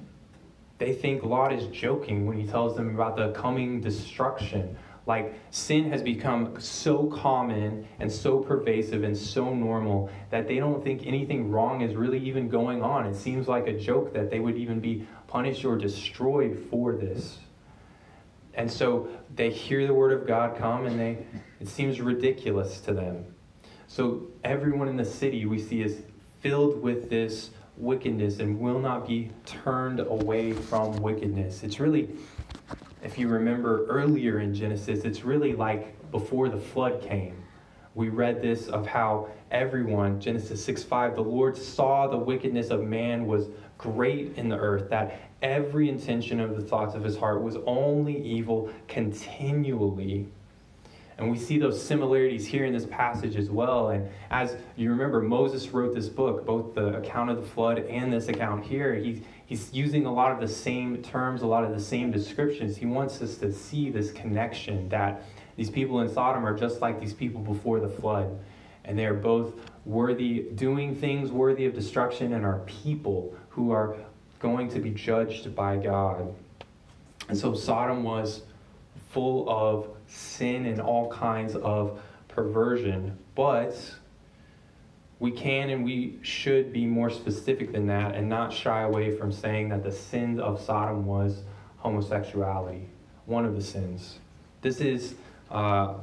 they 0.77 0.93
think 0.93 1.23
Lot 1.23 1.53
is 1.53 1.67
joking 1.67 2.25
when 2.25 2.37
he 2.37 2.45
tells 2.45 2.75
them 2.75 2.93
about 2.93 3.15
the 3.15 3.31
coming 3.31 3.81
destruction. 3.81 4.77
Like, 5.07 5.35
sin 5.51 5.91
has 5.91 6.01
become 6.01 6.59
so 6.59 7.05
common 7.07 7.87
and 7.99 8.11
so 8.11 8.39
pervasive 8.39 9.03
and 9.03 9.15
so 9.15 9.53
normal 9.53 10.09
that 10.31 10.47
they 10.47 10.57
don't 10.57 10.83
think 10.83 11.05
anything 11.05 11.51
wrong 11.51 11.81
is 11.81 11.95
really 11.95 12.19
even 12.19 12.49
going 12.49 12.81
on. 12.81 13.05
It 13.05 13.15
seems 13.15 13.47
like 13.47 13.67
a 13.67 13.77
joke 13.77 14.13
that 14.13 14.31
they 14.31 14.39
would 14.39 14.57
even 14.57 14.79
be 14.79 15.07
punished 15.27 15.63
or 15.63 15.77
destroyed 15.77 16.67
for 16.71 16.95
this. 16.95 17.37
And 18.55 18.71
so 18.71 19.09
they 19.35 19.51
hear 19.51 19.85
the 19.85 19.93
word 19.93 20.11
of 20.13 20.25
God 20.27 20.57
come 20.57 20.87
and 20.87 20.99
they 20.99 21.25
it 21.59 21.67
seems 21.67 22.01
ridiculous 22.01 22.79
to 22.81 22.93
them. 22.93 23.25
So 23.87 24.27
everyone 24.43 24.87
in 24.87 24.97
the 24.97 25.05
city 25.05 25.45
we 25.45 25.59
see 25.59 25.81
is 25.81 26.01
filled 26.41 26.81
with 26.81 27.09
this 27.09 27.51
wickedness 27.77 28.39
and 28.39 28.59
will 28.59 28.79
not 28.79 29.07
be 29.07 29.31
turned 29.45 29.99
away 29.99 30.53
from 30.53 30.97
wickedness. 31.01 31.63
It's 31.63 31.79
really 31.79 32.09
if 33.05 33.19
you 33.19 33.27
remember 33.27 33.85
earlier 33.85 34.39
in 34.39 34.55
Genesis, 34.55 35.05
it's 35.05 35.23
really 35.23 35.53
like 35.53 36.09
before 36.09 36.49
the 36.49 36.57
flood 36.57 37.03
came. 37.03 37.43
We 37.93 38.09
read 38.09 38.41
this 38.41 38.67
of 38.67 38.87
how 38.87 39.29
everyone, 39.51 40.19
Genesis 40.19 40.65
6 40.65 40.83
5, 40.83 41.15
the 41.15 41.21
Lord 41.21 41.55
saw 41.55 42.07
the 42.07 42.17
wickedness 42.17 42.71
of 42.71 42.83
man 42.83 43.27
was 43.27 43.47
great 43.77 44.37
in 44.37 44.49
the 44.49 44.57
earth, 44.57 44.89
that 44.89 45.19
every 45.43 45.87
intention 45.87 46.39
of 46.39 46.55
the 46.55 46.63
thoughts 46.63 46.95
of 46.95 47.03
his 47.03 47.15
heart 47.15 47.43
was 47.43 47.57
only 47.67 48.19
evil 48.23 48.73
continually. 48.87 50.27
And 51.17 51.31
we 51.31 51.37
see 51.37 51.57
those 51.57 51.81
similarities 51.81 52.45
here 52.45 52.65
in 52.65 52.73
this 52.73 52.85
passage 52.85 53.37
as 53.37 53.49
well. 53.49 53.89
And 53.89 54.09
as 54.31 54.57
you 54.75 54.89
remember, 54.89 55.21
Moses 55.21 55.69
wrote 55.69 55.95
this 55.95 56.09
book, 56.09 56.45
both 56.45 56.75
the 56.75 56.97
account 56.97 57.29
of 57.29 57.37
the 57.37 57.45
flood 57.47 57.79
and 57.79 58.11
this 58.11 58.27
account 58.27 58.65
here. 58.65 58.95
He's, 58.95 59.21
he's 59.45 59.73
using 59.73 60.05
a 60.05 60.13
lot 60.13 60.33
of 60.33 60.41
the 60.41 60.47
same 60.47 61.01
terms, 61.01 61.41
a 61.41 61.47
lot 61.47 61.63
of 61.63 61.71
the 61.71 61.79
same 61.79 62.11
descriptions. 62.11 62.75
He 62.75 62.85
wants 62.85 63.21
us 63.21 63.37
to 63.37 63.53
see 63.53 63.89
this 63.89 64.11
connection 64.11 64.89
that 64.89 65.23
these 65.55 65.69
people 65.69 66.01
in 66.01 66.13
Sodom 66.13 66.45
are 66.45 66.57
just 66.57 66.81
like 66.81 66.99
these 66.99 67.13
people 67.13 67.39
before 67.39 67.79
the 67.79 67.87
flood. 67.87 68.37
And 68.83 68.99
they 68.99 69.05
are 69.05 69.13
both 69.13 69.53
worthy, 69.85 70.47
doing 70.55 70.95
things 70.95 71.31
worthy 71.31 71.65
of 71.65 71.73
destruction, 71.73 72.33
and 72.33 72.45
are 72.45 72.59
people 72.65 73.33
who 73.49 73.71
are 73.71 73.95
going 74.39 74.67
to 74.69 74.79
be 74.79 74.89
judged 74.89 75.55
by 75.55 75.77
God. 75.77 76.35
And 77.29 77.37
so 77.37 77.55
Sodom 77.55 78.03
was 78.03 78.41
full 79.11 79.49
of 79.49 79.94
sin 80.07 80.65
and 80.65 80.79
all 80.79 81.09
kinds 81.11 81.55
of 81.55 82.01
perversion, 82.27 83.17
but 83.35 83.75
we 85.19 85.31
can 85.31 85.69
and 85.69 85.83
we 85.83 86.19
should 86.21 86.73
be 86.73 86.85
more 86.85 87.09
specific 87.09 87.71
than 87.71 87.87
that 87.87 88.15
and 88.15 88.27
not 88.27 88.51
shy 88.51 88.81
away 88.81 89.15
from 89.15 89.31
saying 89.31 89.69
that 89.69 89.83
the 89.83 89.91
sin 89.91 90.39
of 90.39 90.61
Sodom 90.61 91.05
was 91.05 91.43
homosexuality, 91.77 92.87
one 93.25 93.45
of 93.45 93.55
the 93.55 93.61
sins. 93.61 94.19
This 94.61 94.81
is 94.81 95.15
uh, 95.51 95.93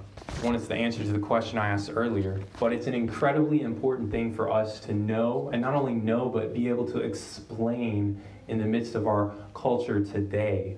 one 0.41 0.55
is 0.55 0.69
the 0.69 0.75
answer 0.75 1.03
to 1.03 1.13
the 1.13 1.19
question 1.19 1.59
I 1.59 1.69
asked 1.69 1.91
earlier, 1.93 2.41
but 2.61 2.73
it's 2.73 2.87
an 2.87 2.95
incredibly 2.95 3.63
important 3.63 4.11
thing 4.11 4.33
for 4.35 4.51
us 4.51 4.79
to 4.81 4.95
know, 4.95 5.51
and 5.53 5.61
not 5.61 5.75
only 5.75 5.95
know, 5.95 6.29
but 6.29 6.55
be 6.55 6.69
able 6.69 6.87
to 6.93 6.99
explain 6.99 8.21
in 8.49 8.59
the 8.59 8.65
midst 8.65 8.95
of 8.95 9.07
our 9.07 9.35
culture 9.53 10.05
today 10.05 10.77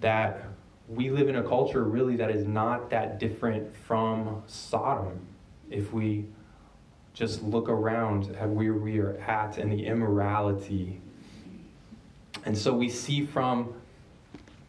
that 0.00 0.47
we 0.88 1.10
live 1.10 1.28
in 1.28 1.36
a 1.36 1.42
culture 1.42 1.84
really 1.84 2.16
that 2.16 2.30
is 2.30 2.46
not 2.46 2.90
that 2.90 3.18
different 3.18 3.76
from 3.76 4.42
Sodom. 4.46 5.20
If 5.70 5.92
we 5.92 6.26
just 7.12 7.42
look 7.42 7.68
around 7.68 8.34
at 8.36 8.48
where 8.48 8.74
we 8.74 8.98
are 9.00 9.16
at 9.18 9.58
and 9.58 9.70
the 9.70 9.84
immorality. 9.84 11.00
And 12.44 12.56
so 12.56 12.72
we 12.72 12.88
see 12.88 13.26
from 13.26 13.74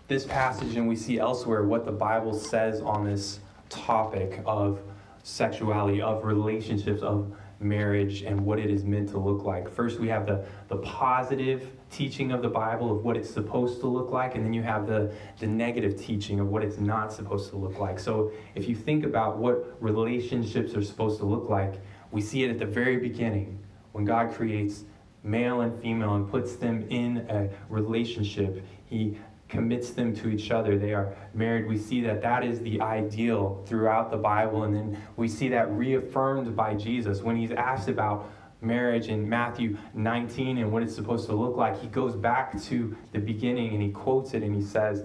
this 0.08 0.26
passage 0.26 0.76
and 0.76 0.88
we 0.88 0.96
see 0.96 1.20
elsewhere 1.20 1.64
what 1.64 1.86
the 1.86 1.92
Bible 1.92 2.34
says 2.34 2.82
on 2.82 3.06
this 3.06 3.40
topic 3.70 4.42
of 4.46 4.80
sexuality, 5.24 6.02
of 6.02 6.26
relationships, 6.26 7.02
of 7.04 7.32
marriage, 7.60 8.22
and 8.22 8.40
what 8.40 8.60
it 8.60 8.70
is 8.70 8.84
meant 8.84 9.10
to 9.10 9.18
look 9.18 9.44
like. 9.44 9.70
First, 9.70 10.00
we 10.00 10.08
have 10.08 10.26
the, 10.26 10.46
the 10.70 10.78
positive 10.78 11.72
teaching 11.92 12.32
of 12.32 12.42
the 12.42 12.48
Bible 12.48 12.96
of 12.96 13.04
what 13.04 13.18
it's 13.18 13.30
supposed 13.30 13.82
to 13.82 13.88
look 13.88 14.12
like, 14.12 14.36
and 14.36 14.46
then 14.46 14.54
you 14.54 14.64
have 14.64 14.88
the, 14.88 15.14
the 15.40 15.48
negative 15.48 16.00
teaching 16.00 16.40
of 16.40 16.48
what 16.48 16.64
it's 16.64 16.78
not 16.78 17.12
supposed 17.12 17.50
to 17.50 17.58
look 17.58 17.80
like. 17.80 18.00
So, 18.00 18.32
if 18.56 18.70
you 18.70 18.76
think 18.76 19.06
about 19.06 19.38
what 19.38 19.76
relationships 19.82 20.74
are 20.76 20.84
supposed 20.84 21.20
to 21.20 21.26
look 21.26 21.50
like, 21.50 21.76
we 22.12 22.22
see 22.22 22.44
it 22.44 22.50
at 22.50 22.60
the 22.60 22.66
very 22.66 22.98
beginning 22.98 23.60
when 23.92 24.06
God 24.06 24.34
creates 24.34 24.84
male 25.24 25.62
and 25.62 25.80
female 25.82 26.16
and 26.16 26.30
puts 26.30 26.56
them 26.56 26.86
in 26.90 27.18
a 27.30 27.50
relationship. 27.70 28.64
He 28.86 29.18
commits 29.50 29.90
them 29.90 30.16
to 30.16 30.30
each 30.30 30.52
other. 30.52 30.78
They 30.78 30.94
are 30.94 31.16
married. 31.34 31.68
We 31.68 31.78
see 31.78 32.02
that 32.02 32.22
that 32.22 32.44
is 32.44 32.60
the 32.62 32.80
ideal 32.80 33.64
throughout 33.66 34.12
the 34.12 34.18
Bible. 34.18 34.64
And 34.64 34.76
then 34.76 35.02
we 35.18 35.28
see 35.28 35.50
that 35.50 35.72
reaffirmed 35.72 36.56
by 36.56 36.76
Jesus 36.76 37.22
when 37.22 37.36
he's 37.36 37.52
asked 37.52 37.90
about 37.90 38.32
marriage 38.62 39.08
in 39.08 39.28
Matthew 39.28 39.78
19 39.94 40.60
and 40.60 40.72
what 40.72 40.84
it's 40.84 40.94
supposed 40.94 41.28
to 41.28 41.34
look 41.34 41.58
like. 41.58 41.80
He 41.82 41.88
goes 41.88 42.16
back 42.16 42.62
to 42.64 42.96
the 43.12 43.20
beginning 43.20 43.74
and 43.74 43.82
he 43.82 43.90
quotes 43.90 44.34
it 44.34 44.44
and 44.44 44.56
he 44.56 44.62
says, 44.62 45.04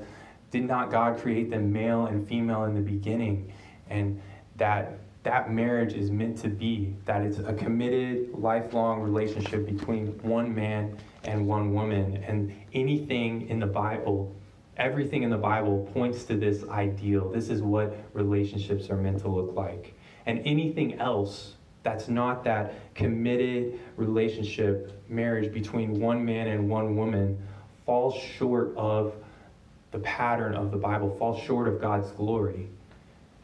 Did 0.50 0.64
not 0.64 0.90
God 0.90 1.18
create 1.18 1.50
them 1.50 1.72
male 1.72 2.06
and 2.06 2.28
female 2.28 2.64
in 2.64 2.74
the 2.74 2.80
beginning? 2.80 3.52
And 3.88 4.20
that 4.56 4.98
that 5.24 5.50
marriage 5.50 5.94
is 5.94 6.10
meant 6.10 6.36
to 6.36 6.48
be, 6.48 6.94
that 7.06 7.22
it's 7.22 7.38
a 7.38 7.54
committed, 7.54 8.28
lifelong 8.34 9.00
relationship 9.00 9.64
between 9.64 10.08
one 10.22 10.54
man 10.54 10.98
and 11.24 11.46
one 11.46 11.72
woman. 11.72 12.22
And 12.26 12.54
anything 12.72 13.48
in 13.48 13.58
the 13.58 13.66
Bible, 13.66 14.34
everything 14.76 15.22
in 15.22 15.30
the 15.30 15.38
Bible 15.38 15.88
points 15.92 16.24
to 16.24 16.36
this 16.36 16.64
ideal. 16.68 17.30
This 17.30 17.48
is 17.48 17.62
what 17.62 17.96
relationships 18.12 18.90
are 18.90 18.96
meant 18.96 19.20
to 19.20 19.28
look 19.28 19.54
like. 19.54 19.94
And 20.26 20.40
anything 20.44 20.98
else 21.00 21.54
that's 21.82 22.08
not 22.08 22.44
that 22.44 22.94
committed 22.94 23.78
relationship, 23.96 24.92
marriage 25.08 25.52
between 25.52 26.00
one 26.00 26.24
man 26.24 26.48
and 26.48 26.68
one 26.68 26.96
woman, 26.96 27.38
falls 27.84 28.14
short 28.14 28.74
of 28.76 29.14
the 29.92 29.98
pattern 30.00 30.54
of 30.54 30.70
the 30.70 30.78
Bible, 30.78 31.14
falls 31.18 31.40
short 31.42 31.68
of 31.68 31.80
God's 31.80 32.10
glory. 32.12 32.68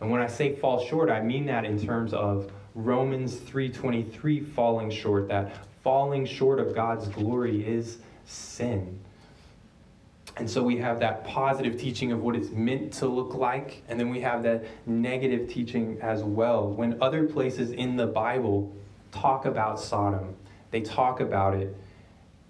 And 0.01 0.11
when 0.11 0.23
I 0.23 0.27
say 0.27 0.57
fall 0.57 0.85
short, 0.85 1.11
I 1.11 1.21
mean 1.21 1.47
that 1.47 1.67
in 1.67 1.79
terms 1.79 2.15
of 2.15 2.51
Romans 2.75 3.37
3:23 3.37 4.41
falling 4.41 4.91
short, 4.91 5.29
that 5.29 5.53
falling 5.83 6.27
short 6.27 6.61
of 6.61 6.75
God's 6.75 7.09
glory 7.09 7.67
is 7.67 7.99
sin. 8.27 8.99
And 10.37 10.49
so 10.49 10.63
we 10.63 10.79
have 10.79 11.01
that 11.01 11.25
positive 11.25 11.79
teaching 11.79 12.13
of 12.13 12.23
what 12.23 12.37
it's 12.37 12.51
meant 12.51 12.93
to 12.95 13.07
look 13.07 13.35
like, 13.35 13.83
and 13.89 13.99
then 13.99 14.09
we 14.09 14.21
have 14.21 14.43
that 14.45 14.65
negative 14.87 15.49
teaching 15.49 15.99
as 16.01 16.23
well. 16.23 16.71
When 16.71 17.03
other 17.03 17.25
places 17.27 17.73
in 17.73 17.97
the 17.97 18.07
Bible 18.07 18.73
talk 19.13 19.45
about 19.45 19.81
Sodom, 19.81 20.37
they 20.71 20.81
talk 20.81 21.21
about 21.21 21.55
it 21.55 21.77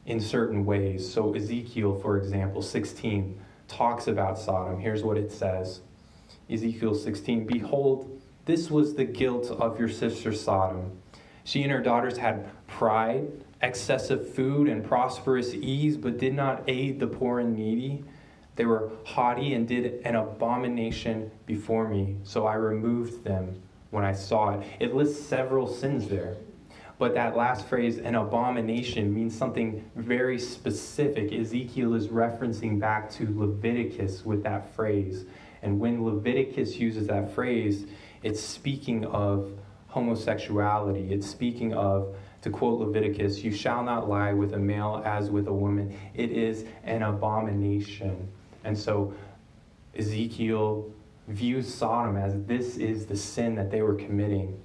in 0.07 0.21
certain 0.21 0.65
ways. 0.65 1.11
So, 1.11 1.35
Ezekiel, 1.35 1.99
for 1.99 2.17
example, 2.19 2.63
16 2.63 3.41
talks 3.67 4.07
about 4.07 4.39
Sodom. 4.39 4.79
Here's 4.79 5.03
what 5.03 5.17
it 5.17 5.33
says 5.33 5.81
Ezekiel 6.51 6.95
16 6.95 7.47
Behold, 7.47 8.21
this 8.45 8.71
was 8.71 8.95
the 8.95 9.05
guilt 9.05 9.51
of 9.51 9.79
your 9.79 9.89
sister 9.89 10.33
Sodom. 10.33 10.93
She 11.45 11.63
and 11.63 11.73
her 11.73 11.81
daughters 11.81 12.19
had 12.19 12.49
pride 12.67 13.29
excessive 13.63 14.35
food 14.35 14.69
and 14.69 14.85
prosperous 14.85 15.55
ease, 15.55 15.97
but 15.97 16.19
did 16.19 16.35
not 16.35 16.63
aid 16.67 16.99
the 16.99 17.07
poor 17.07 17.41
and 17.41 17.55
needy. 17.57 18.05
They 18.57 18.65
were 18.65 18.91
haughty 19.05 19.55
and 19.55 19.67
did 19.67 20.03
an 20.05 20.17
abomination 20.17 21.31
before 21.47 21.89
me, 21.89 22.17
so 22.25 22.47
I 22.47 22.55
removed 22.55 23.25
them 23.25 23.63
when 23.91 24.05
I 24.05 24.13
saw 24.13 24.59
it. 24.59 24.67
It 24.81 24.95
lists 24.95 25.25
several 25.25 25.67
sins 25.67 26.09
there. 26.09 26.37
But 26.99 27.15
that 27.15 27.35
last 27.35 27.67
phrase, 27.67 27.99
an 27.99 28.15
abomination, 28.15 29.15
means 29.15 29.37
something 29.37 29.91
very 29.97 30.39
specific. 30.39 31.33
Ezekiel 31.33 31.95
is 31.95 32.09
referencing 32.09 32.79
back 32.79 33.11
to 33.13 33.27
Leviticus 33.39 34.25
with 34.25 34.43
that 34.43 34.75
phrase. 34.75 35.25
And 35.63 35.81
when 35.81 36.05
Leviticus 36.05 36.77
uses 36.77 37.07
that 37.07 37.35
phrase, 37.35 37.87
it's 38.23 38.41
speaking 38.41 39.07
of 39.07 39.59
homosexuality, 39.91 41.13
it's 41.13 41.27
speaking 41.27 41.75
of 41.75 42.17
to 42.43 42.51
quote 42.51 42.81
Leviticus, 42.81 43.45
you 43.45 43.53
shall 43.53 43.83
not 43.83 44.09
lie 44.09 44.33
with 44.33 44.55
a 44.55 44.59
male 44.59 45.03
as 45.05 45.31
with 45.31 45.47
a 45.47 45.53
woman. 45.53 45.99
It 46.15 46.31
is 46.31 46.65
an 46.85 47.03
abomination. 47.03 48.29
And 48.65 48.79
so 48.79 49.13
Ezekiel 49.95 50.91
views 51.29 51.73
Sodom 51.73 52.17
as 52.17 52.43
this 52.45 52.77
is 52.77 53.07
the 53.07 53.17
sin 53.17 53.55
that 53.57 53.71
they 53.71 53.83
were 53.83 53.95
committing. 53.95 54.59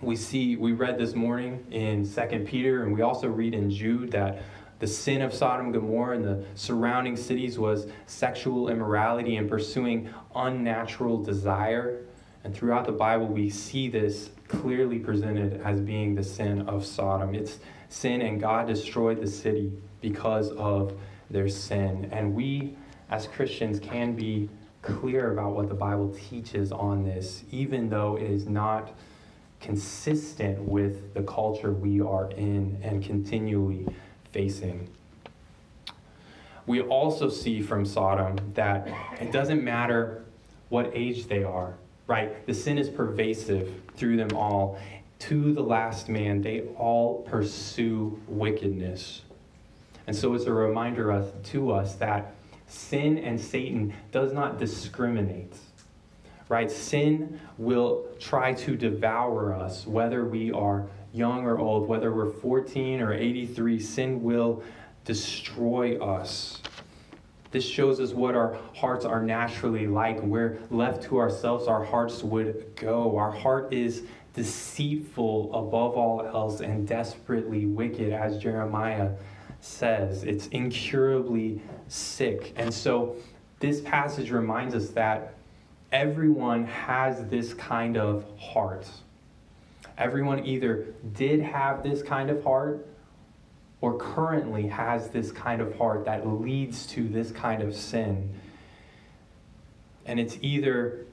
We 0.00 0.16
see, 0.16 0.56
we 0.56 0.72
read 0.72 0.98
this 0.98 1.14
morning 1.14 1.66
in 1.70 2.04
Second 2.04 2.46
Peter, 2.46 2.82
and 2.82 2.94
we 2.94 3.02
also 3.02 3.28
read 3.28 3.54
in 3.54 3.70
Jude 3.70 4.12
that 4.12 4.42
the 4.78 4.86
sin 4.86 5.22
of 5.22 5.32
Sodom 5.32 5.66
and 5.66 5.74
Gomorrah 5.74 6.16
and 6.16 6.24
the 6.24 6.44
surrounding 6.54 7.16
cities 7.16 7.58
was 7.58 7.86
sexual 8.06 8.68
immorality 8.68 9.36
and 9.36 9.48
pursuing 9.48 10.08
unnatural 10.34 11.22
desire. 11.22 12.00
And 12.44 12.54
throughout 12.54 12.84
the 12.84 12.92
Bible, 12.92 13.26
we 13.26 13.48
see 13.48 13.88
this 13.88 14.28
clearly 14.48 14.98
presented 14.98 15.62
as 15.62 15.80
being 15.80 16.14
the 16.14 16.22
sin 16.22 16.68
of 16.68 16.84
Sodom. 16.84 17.34
It's 17.34 17.58
sin, 17.88 18.20
and 18.20 18.38
God 18.38 18.66
destroyed 18.66 19.20
the 19.20 19.26
city 19.26 19.72
because 20.02 20.50
of 20.52 20.92
their 21.30 21.48
sin. 21.48 22.10
And 22.12 22.34
we, 22.34 22.76
as 23.10 23.26
Christians, 23.26 23.80
can 23.80 24.14
be 24.14 24.50
clear 24.82 25.32
about 25.32 25.54
what 25.56 25.70
the 25.70 25.74
Bible 25.74 26.14
teaches 26.28 26.70
on 26.70 27.02
this, 27.02 27.44
even 27.50 27.88
though 27.88 28.16
it 28.16 28.30
is 28.30 28.46
not 28.46 28.92
consistent 29.62 30.58
with 30.60 31.14
the 31.14 31.22
culture 31.22 31.72
we 31.72 32.02
are 32.02 32.30
in 32.32 32.78
and 32.82 33.02
continually 33.02 33.88
facing. 34.30 34.90
We 36.66 36.82
also 36.82 37.30
see 37.30 37.62
from 37.62 37.86
Sodom 37.86 38.36
that 38.52 38.86
it 39.18 39.32
doesn't 39.32 39.64
matter 39.64 40.26
what 40.68 40.90
age 40.94 41.26
they 41.28 41.42
are 41.42 41.74
right? 42.06 42.46
The 42.46 42.54
sin 42.54 42.78
is 42.78 42.88
pervasive 42.88 43.72
through 43.96 44.16
them 44.16 44.36
all. 44.36 44.78
To 45.20 45.54
the 45.54 45.62
last 45.62 46.08
man, 46.08 46.42
they 46.42 46.62
all 46.76 47.22
pursue 47.22 48.20
wickedness. 48.26 49.22
And 50.06 50.14
so 50.14 50.34
it's 50.34 50.44
a 50.44 50.52
reminder 50.52 51.10
us, 51.10 51.32
to 51.50 51.72
us 51.72 51.94
that 51.96 52.34
sin 52.66 53.18
and 53.18 53.40
Satan 53.40 53.94
does 54.12 54.32
not 54.32 54.58
discriminate. 54.58 55.54
Right? 56.50 56.70
Sin 56.70 57.40
will 57.56 58.06
try 58.20 58.52
to 58.52 58.76
devour 58.76 59.54
us, 59.54 59.86
whether 59.86 60.26
we 60.26 60.52
are 60.52 60.86
young 61.14 61.44
or 61.44 61.58
old, 61.58 61.88
whether 61.88 62.12
we're 62.12 62.30
14 62.30 63.00
or 63.00 63.14
83, 63.14 63.78
sin 63.80 64.22
will 64.22 64.62
destroy 65.04 65.96
us. 65.98 66.60
This 67.54 67.64
shows 67.64 68.00
us 68.00 68.12
what 68.12 68.34
our 68.34 68.58
hearts 68.74 69.04
are 69.04 69.22
naturally 69.22 69.86
like. 69.86 70.20
Where 70.20 70.58
left 70.70 71.04
to 71.04 71.20
ourselves, 71.20 71.68
our 71.68 71.84
hearts 71.84 72.24
would 72.24 72.74
go. 72.74 73.16
Our 73.16 73.30
heart 73.30 73.72
is 73.72 74.02
deceitful 74.34 75.54
above 75.54 75.94
all 75.94 76.26
else 76.26 76.62
and 76.62 76.84
desperately 76.84 77.66
wicked, 77.66 78.12
as 78.12 78.38
Jeremiah 78.38 79.12
says. 79.60 80.24
It's 80.24 80.48
incurably 80.48 81.62
sick. 81.86 82.52
And 82.56 82.74
so 82.74 83.14
this 83.60 83.80
passage 83.80 84.32
reminds 84.32 84.74
us 84.74 84.88
that 84.88 85.34
everyone 85.92 86.64
has 86.64 87.24
this 87.26 87.54
kind 87.54 87.96
of 87.96 88.24
heart. 88.36 88.88
Everyone 89.96 90.44
either 90.44 90.86
did 91.12 91.40
have 91.40 91.84
this 91.84 92.02
kind 92.02 92.30
of 92.30 92.42
heart 92.42 92.84
or 93.84 93.98
currently 93.98 94.66
has 94.66 95.10
this 95.10 95.30
kind 95.30 95.60
of 95.60 95.76
heart 95.76 96.06
that 96.06 96.26
leads 96.26 96.86
to 96.86 97.06
this 97.06 97.30
kind 97.30 97.60
of 97.60 97.76
sin. 97.76 98.32
And 100.06 100.18
it's 100.18 100.38
either 100.40 101.04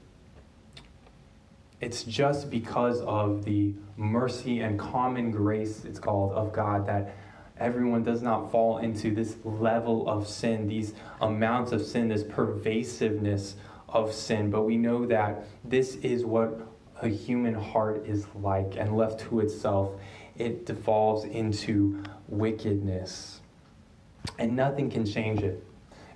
it's 1.82 2.02
just 2.02 2.48
because 2.48 3.02
of 3.02 3.44
the 3.44 3.74
mercy 3.98 4.60
and 4.60 4.78
common 4.78 5.30
grace, 5.32 5.84
it's 5.84 5.98
called, 5.98 6.32
of 6.32 6.54
God 6.54 6.86
that 6.86 7.14
everyone 7.58 8.04
does 8.04 8.22
not 8.22 8.50
fall 8.50 8.78
into 8.78 9.14
this 9.14 9.36
level 9.44 10.08
of 10.08 10.26
sin, 10.26 10.66
these 10.66 10.94
amounts 11.20 11.72
of 11.72 11.84
sin, 11.84 12.08
this 12.08 12.24
pervasiveness 12.24 13.56
of 13.86 14.14
sin. 14.14 14.48
But 14.50 14.62
we 14.62 14.78
know 14.78 15.04
that 15.04 15.44
this 15.62 15.96
is 15.96 16.24
what 16.24 16.58
a 17.02 17.08
human 17.08 17.52
heart 17.52 18.06
is 18.06 18.24
like, 18.34 18.76
and 18.78 18.96
left 18.96 19.20
to 19.28 19.40
itself, 19.40 19.90
it 20.38 20.64
devolves 20.64 21.24
into 21.24 22.02
wickedness. 22.32 23.40
And 24.38 24.56
nothing 24.56 24.90
can 24.90 25.04
change 25.04 25.42
it. 25.42 25.64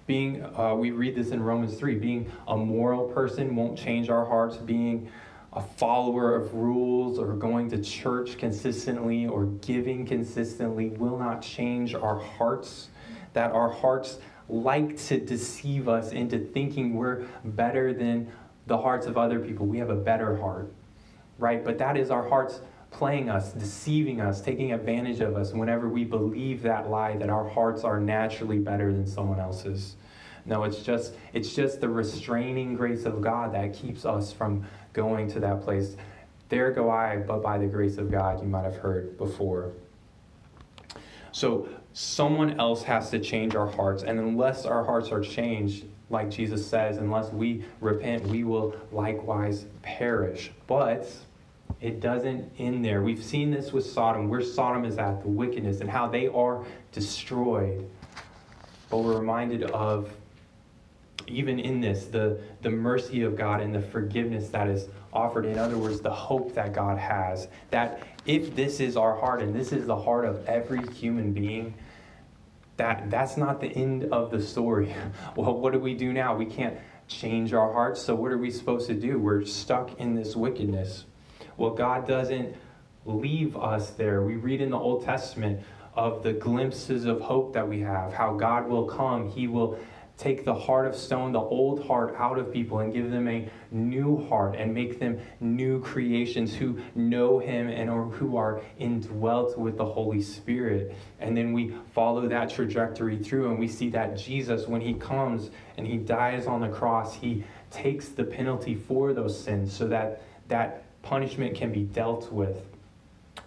Being, 0.06 0.44
uh, 0.56 0.74
we 0.74 0.92
read 0.92 1.16
this 1.16 1.30
in 1.30 1.42
Romans 1.42 1.76
3, 1.76 1.96
being 1.96 2.30
a 2.46 2.56
moral 2.56 3.08
person 3.08 3.54
won't 3.56 3.76
change 3.76 4.08
our 4.08 4.24
hearts. 4.24 4.56
Being 4.56 5.10
a 5.52 5.60
follower 5.60 6.36
of 6.36 6.54
rules 6.54 7.18
or 7.18 7.34
going 7.34 7.68
to 7.70 7.82
church 7.82 8.38
consistently 8.38 9.26
or 9.26 9.46
giving 9.46 10.06
consistently 10.06 10.90
will 10.90 11.18
not 11.18 11.42
change 11.42 11.94
our 11.94 12.18
hearts. 12.18 12.88
That 13.32 13.52
our 13.52 13.70
hearts 13.70 14.18
like 14.48 14.96
to 14.96 15.18
deceive 15.18 15.88
us 15.88 16.12
into 16.12 16.38
thinking 16.38 16.94
we're 16.94 17.26
better 17.44 17.92
than 17.92 18.30
the 18.66 18.78
hearts 18.78 19.06
of 19.06 19.16
other 19.16 19.40
people. 19.40 19.66
We 19.66 19.78
have 19.78 19.90
a 19.90 19.96
better 19.96 20.36
heart, 20.36 20.72
right? 21.38 21.64
But 21.64 21.78
that 21.78 21.96
is 21.96 22.10
our 22.10 22.28
heart's 22.28 22.60
playing 22.96 23.28
us, 23.28 23.52
deceiving 23.52 24.22
us, 24.22 24.40
taking 24.40 24.72
advantage 24.72 25.20
of 25.20 25.36
us 25.36 25.52
whenever 25.52 25.88
we 25.88 26.02
believe 26.02 26.62
that 26.62 26.88
lie 26.88 27.14
that 27.16 27.28
our 27.28 27.46
hearts 27.46 27.84
are 27.84 28.00
naturally 28.00 28.58
better 28.58 28.90
than 28.90 29.06
someone 29.06 29.38
else's. 29.38 29.96
No, 30.46 30.64
it's 30.64 30.82
just 30.82 31.14
it's 31.34 31.54
just 31.54 31.80
the 31.80 31.88
restraining 31.88 32.74
grace 32.74 33.04
of 33.04 33.20
God 33.20 33.52
that 33.54 33.74
keeps 33.74 34.06
us 34.06 34.32
from 34.32 34.64
going 34.94 35.28
to 35.32 35.40
that 35.40 35.62
place. 35.62 35.96
There 36.48 36.70
go 36.70 36.90
I, 36.90 37.18
but 37.18 37.42
by 37.42 37.58
the 37.58 37.66
grace 37.66 37.98
of 37.98 38.10
God, 38.10 38.40
you 38.40 38.48
might 38.48 38.64
have 38.64 38.76
heard 38.76 39.18
before. 39.18 39.72
So 41.32 41.68
someone 41.92 42.58
else 42.58 42.82
has 42.84 43.10
to 43.10 43.18
change 43.18 43.54
our 43.54 43.66
hearts, 43.66 44.04
and 44.04 44.18
unless 44.18 44.64
our 44.64 44.84
hearts 44.84 45.10
are 45.10 45.20
changed, 45.20 45.84
like 46.08 46.30
Jesus 46.30 46.66
says, 46.66 46.96
unless 46.96 47.30
we 47.30 47.64
repent, 47.80 48.26
we 48.28 48.44
will 48.44 48.74
likewise 48.90 49.66
perish. 49.82 50.52
But 50.66 51.12
it 51.80 52.00
doesn't 52.00 52.50
end 52.58 52.84
there. 52.84 53.02
We've 53.02 53.22
seen 53.22 53.50
this 53.50 53.72
with 53.72 53.84
Sodom, 53.84 54.28
where 54.28 54.42
Sodom 54.42 54.84
is 54.84 54.98
at, 54.98 55.22
the 55.22 55.28
wickedness, 55.28 55.80
and 55.80 55.90
how 55.90 56.08
they 56.08 56.28
are 56.28 56.64
destroyed. 56.92 57.88
But 58.88 58.98
we're 58.98 59.18
reminded 59.18 59.64
of, 59.64 60.10
even 61.26 61.58
in 61.58 61.80
this, 61.80 62.06
the, 62.06 62.40
the 62.62 62.70
mercy 62.70 63.22
of 63.22 63.36
God 63.36 63.60
and 63.60 63.74
the 63.74 63.82
forgiveness 63.82 64.48
that 64.50 64.68
is 64.68 64.88
offered. 65.12 65.44
In 65.44 65.58
other 65.58 65.76
words, 65.76 66.00
the 66.00 66.12
hope 66.12 66.54
that 66.54 66.72
God 66.72 66.98
has. 66.98 67.48
That 67.70 68.02
if 68.24 68.54
this 68.54 68.80
is 68.80 68.96
our 68.96 69.18
heart, 69.18 69.42
and 69.42 69.54
this 69.54 69.72
is 69.72 69.86
the 69.86 69.96
heart 69.96 70.24
of 70.24 70.44
every 70.46 70.86
human 70.94 71.32
being, 71.32 71.74
that 72.76 73.10
that's 73.10 73.36
not 73.36 73.60
the 73.60 73.68
end 73.68 74.04
of 74.04 74.30
the 74.30 74.40
story. 74.40 74.94
well, 75.36 75.58
what 75.58 75.72
do 75.72 75.78
we 75.78 75.94
do 75.94 76.12
now? 76.12 76.34
We 76.36 76.46
can't 76.46 76.76
change 77.08 77.52
our 77.52 77.72
hearts, 77.72 78.00
so 78.00 78.14
what 78.14 78.32
are 78.32 78.38
we 78.38 78.50
supposed 78.50 78.86
to 78.88 78.94
do? 78.94 79.18
We're 79.18 79.44
stuck 79.44 79.98
in 80.00 80.14
this 80.14 80.34
wickedness. 80.36 81.04
Well, 81.56 81.70
God 81.70 82.06
doesn't 82.06 82.54
leave 83.04 83.56
us 83.56 83.90
there. 83.90 84.22
We 84.22 84.36
read 84.36 84.60
in 84.60 84.70
the 84.70 84.78
Old 84.78 85.04
Testament 85.04 85.60
of 85.94 86.22
the 86.22 86.32
glimpses 86.32 87.06
of 87.06 87.20
hope 87.20 87.54
that 87.54 87.66
we 87.66 87.80
have, 87.80 88.12
how 88.12 88.34
God 88.34 88.68
will 88.68 88.84
come, 88.84 89.30
He 89.30 89.48
will 89.48 89.78
take 90.18 90.44
the 90.44 90.54
heart 90.54 90.86
of 90.86 90.96
stone, 90.96 91.32
the 91.32 91.38
old 91.38 91.84
heart 91.84 92.14
out 92.16 92.38
of 92.38 92.50
people, 92.50 92.78
and 92.78 92.92
give 92.92 93.10
them 93.10 93.28
a 93.28 93.50
new 93.70 94.26
heart 94.28 94.56
and 94.56 94.72
make 94.72 94.98
them 94.98 95.18
new 95.40 95.80
creations 95.82 96.54
who 96.54 96.78
know 96.94 97.38
Him 97.38 97.68
and 97.68 97.90
or 97.90 98.04
who 98.04 98.36
are 98.36 98.62
indwelt 98.78 99.58
with 99.58 99.76
the 99.76 99.84
Holy 99.84 100.22
Spirit. 100.22 100.94
And 101.20 101.36
then 101.36 101.52
we 101.52 101.74
follow 101.92 102.26
that 102.28 102.50
trajectory 102.50 103.18
through, 103.18 103.50
and 103.50 103.58
we 103.58 103.68
see 103.68 103.90
that 103.90 104.16
Jesus, 104.16 104.66
when 104.66 104.80
He 104.80 104.94
comes 104.94 105.50
and 105.76 105.86
He 105.86 105.98
dies 105.98 106.46
on 106.46 106.60
the 106.60 106.68
cross, 106.68 107.14
He 107.14 107.44
takes 107.70 108.08
the 108.08 108.24
penalty 108.24 108.74
for 108.74 109.12
those 109.12 109.38
sins 109.38 109.72
so 109.72 109.88
that 109.88 110.22
that 110.48 110.85
punishment 111.06 111.54
can 111.54 111.72
be 111.72 111.82
dealt 111.82 112.32
with 112.32 112.66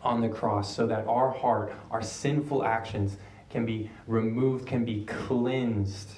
on 0.02 0.22
the 0.22 0.30
cross, 0.30 0.74
so 0.74 0.88
that 0.88 1.06
our 1.08 1.30
heart, 1.30 1.74
our 1.92 2.02
sinful 2.02 2.64
actions, 2.64 3.18
can 3.50 3.66
be 3.66 3.90
removed, 4.08 4.66
can 4.66 4.86
be 4.86 5.04
cleansed 5.06 6.10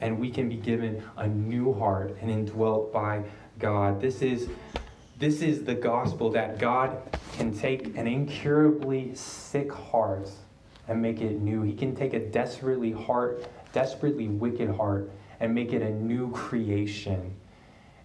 and 0.00 0.18
we 0.18 0.30
can 0.30 0.48
be 0.48 0.56
given 0.56 1.00
a 1.16 1.28
new 1.28 1.72
heart 1.72 2.16
and 2.20 2.28
indwelt 2.28 2.92
by 2.92 3.22
God. 3.60 4.00
This 4.00 4.20
is 4.20 4.48
this 5.18 5.40
is 5.40 5.62
the 5.62 5.76
gospel 5.76 6.30
that 6.32 6.58
God 6.58 7.00
can 7.34 7.56
take 7.56 7.96
an 7.96 8.08
incurably 8.08 9.14
sick 9.14 9.70
heart 9.70 10.28
and 10.88 11.00
make 11.00 11.20
it 11.20 11.40
new. 11.40 11.62
He 11.62 11.74
can 11.74 11.94
take 11.94 12.12
a 12.12 12.18
desperately 12.18 12.90
heart, 12.90 13.46
desperately 13.72 14.26
wicked 14.26 14.74
heart 14.74 15.12
and 15.38 15.54
make 15.54 15.72
it 15.72 15.80
a 15.80 15.90
new 15.90 16.32
creation. 16.32 17.36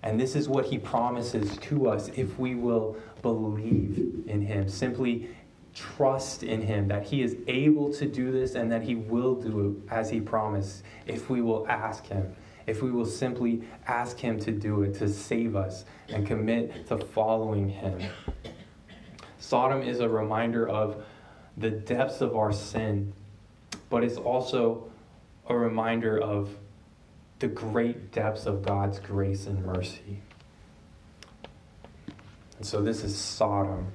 And 0.04 0.20
this 0.20 0.36
is 0.36 0.48
what 0.48 0.66
he 0.66 0.78
promises 0.78 1.58
to 1.58 1.90
us 1.90 2.10
if 2.16 2.38
we 2.40 2.56
will 2.56 2.98
believe 3.22 4.24
in 4.28 4.42
him. 4.42 4.70
Simply 4.70 5.30
trust 5.78 6.42
in 6.42 6.62
Him 6.62 6.88
that 6.88 7.04
He 7.04 7.22
is 7.22 7.38
able 7.48 7.94
to 7.94 8.08
do 8.08 8.32
this 8.32 8.56
and 8.56 8.72
that 8.72 8.82
He 8.82 8.96
will 8.96 9.36
do 9.36 9.80
it 9.88 9.94
as 9.94 10.10
He 10.10 10.20
promised 10.20 10.84
if 11.06 11.30
we 11.30 11.42
will 11.42 11.68
ask 11.68 12.08
Him. 12.08 12.36
If 12.66 12.82
we 12.82 12.92
will 12.92 13.06
simply 13.06 13.62
ask 13.86 14.18
Him 14.18 14.40
to 14.40 14.52
do 14.52 14.82
it, 14.82 14.96
to 14.96 15.08
save 15.08 15.56
us, 15.56 15.86
and 16.10 16.26
commit 16.26 16.88
to 16.88 16.98
following 16.98 17.70
Him. 17.70 18.02
Sodom 19.40 19.84
is 19.84 20.00
a 20.00 20.10
reminder 20.10 20.68
of 20.68 21.06
the 21.58 21.70
depths 21.70 22.22
of 22.22 22.36
our 22.36 22.52
sin, 22.52 23.14
but 23.90 24.04
it's 24.04 24.18
also 24.18 24.90
a 25.48 25.56
reminder 25.56 26.20
of 26.20 26.50
the 27.40 27.48
great 27.48 28.12
depths 28.12 28.46
of 28.46 28.64
God's 28.64 29.00
grace 29.00 29.46
and 29.46 29.64
mercy. 29.66 30.22
And 32.58 32.66
so 32.66 32.82
this 32.82 33.04
is 33.04 33.16
Sodom. 33.16 33.92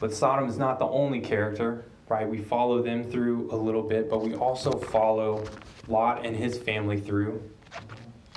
But 0.00 0.14
Sodom 0.14 0.48
is 0.48 0.58
not 0.58 0.78
the 0.78 0.86
only 0.86 1.20
character, 1.20 1.84
right? 2.08 2.28
We 2.28 2.38
follow 2.38 2.82
them 2.82 3.04
through 3.04 3.50
a 3.52 3.56
little 3.56 3.82
bit, 3.82 4.08
but 4.08 4.22
we 4.22 4.34
also 4.34 4.72
follow 4.72 5.44
Lot 5.86 6.24
and 6.24 6.34
his 6.34 6.58
family 6.58 7.00
through. 7.00 7.42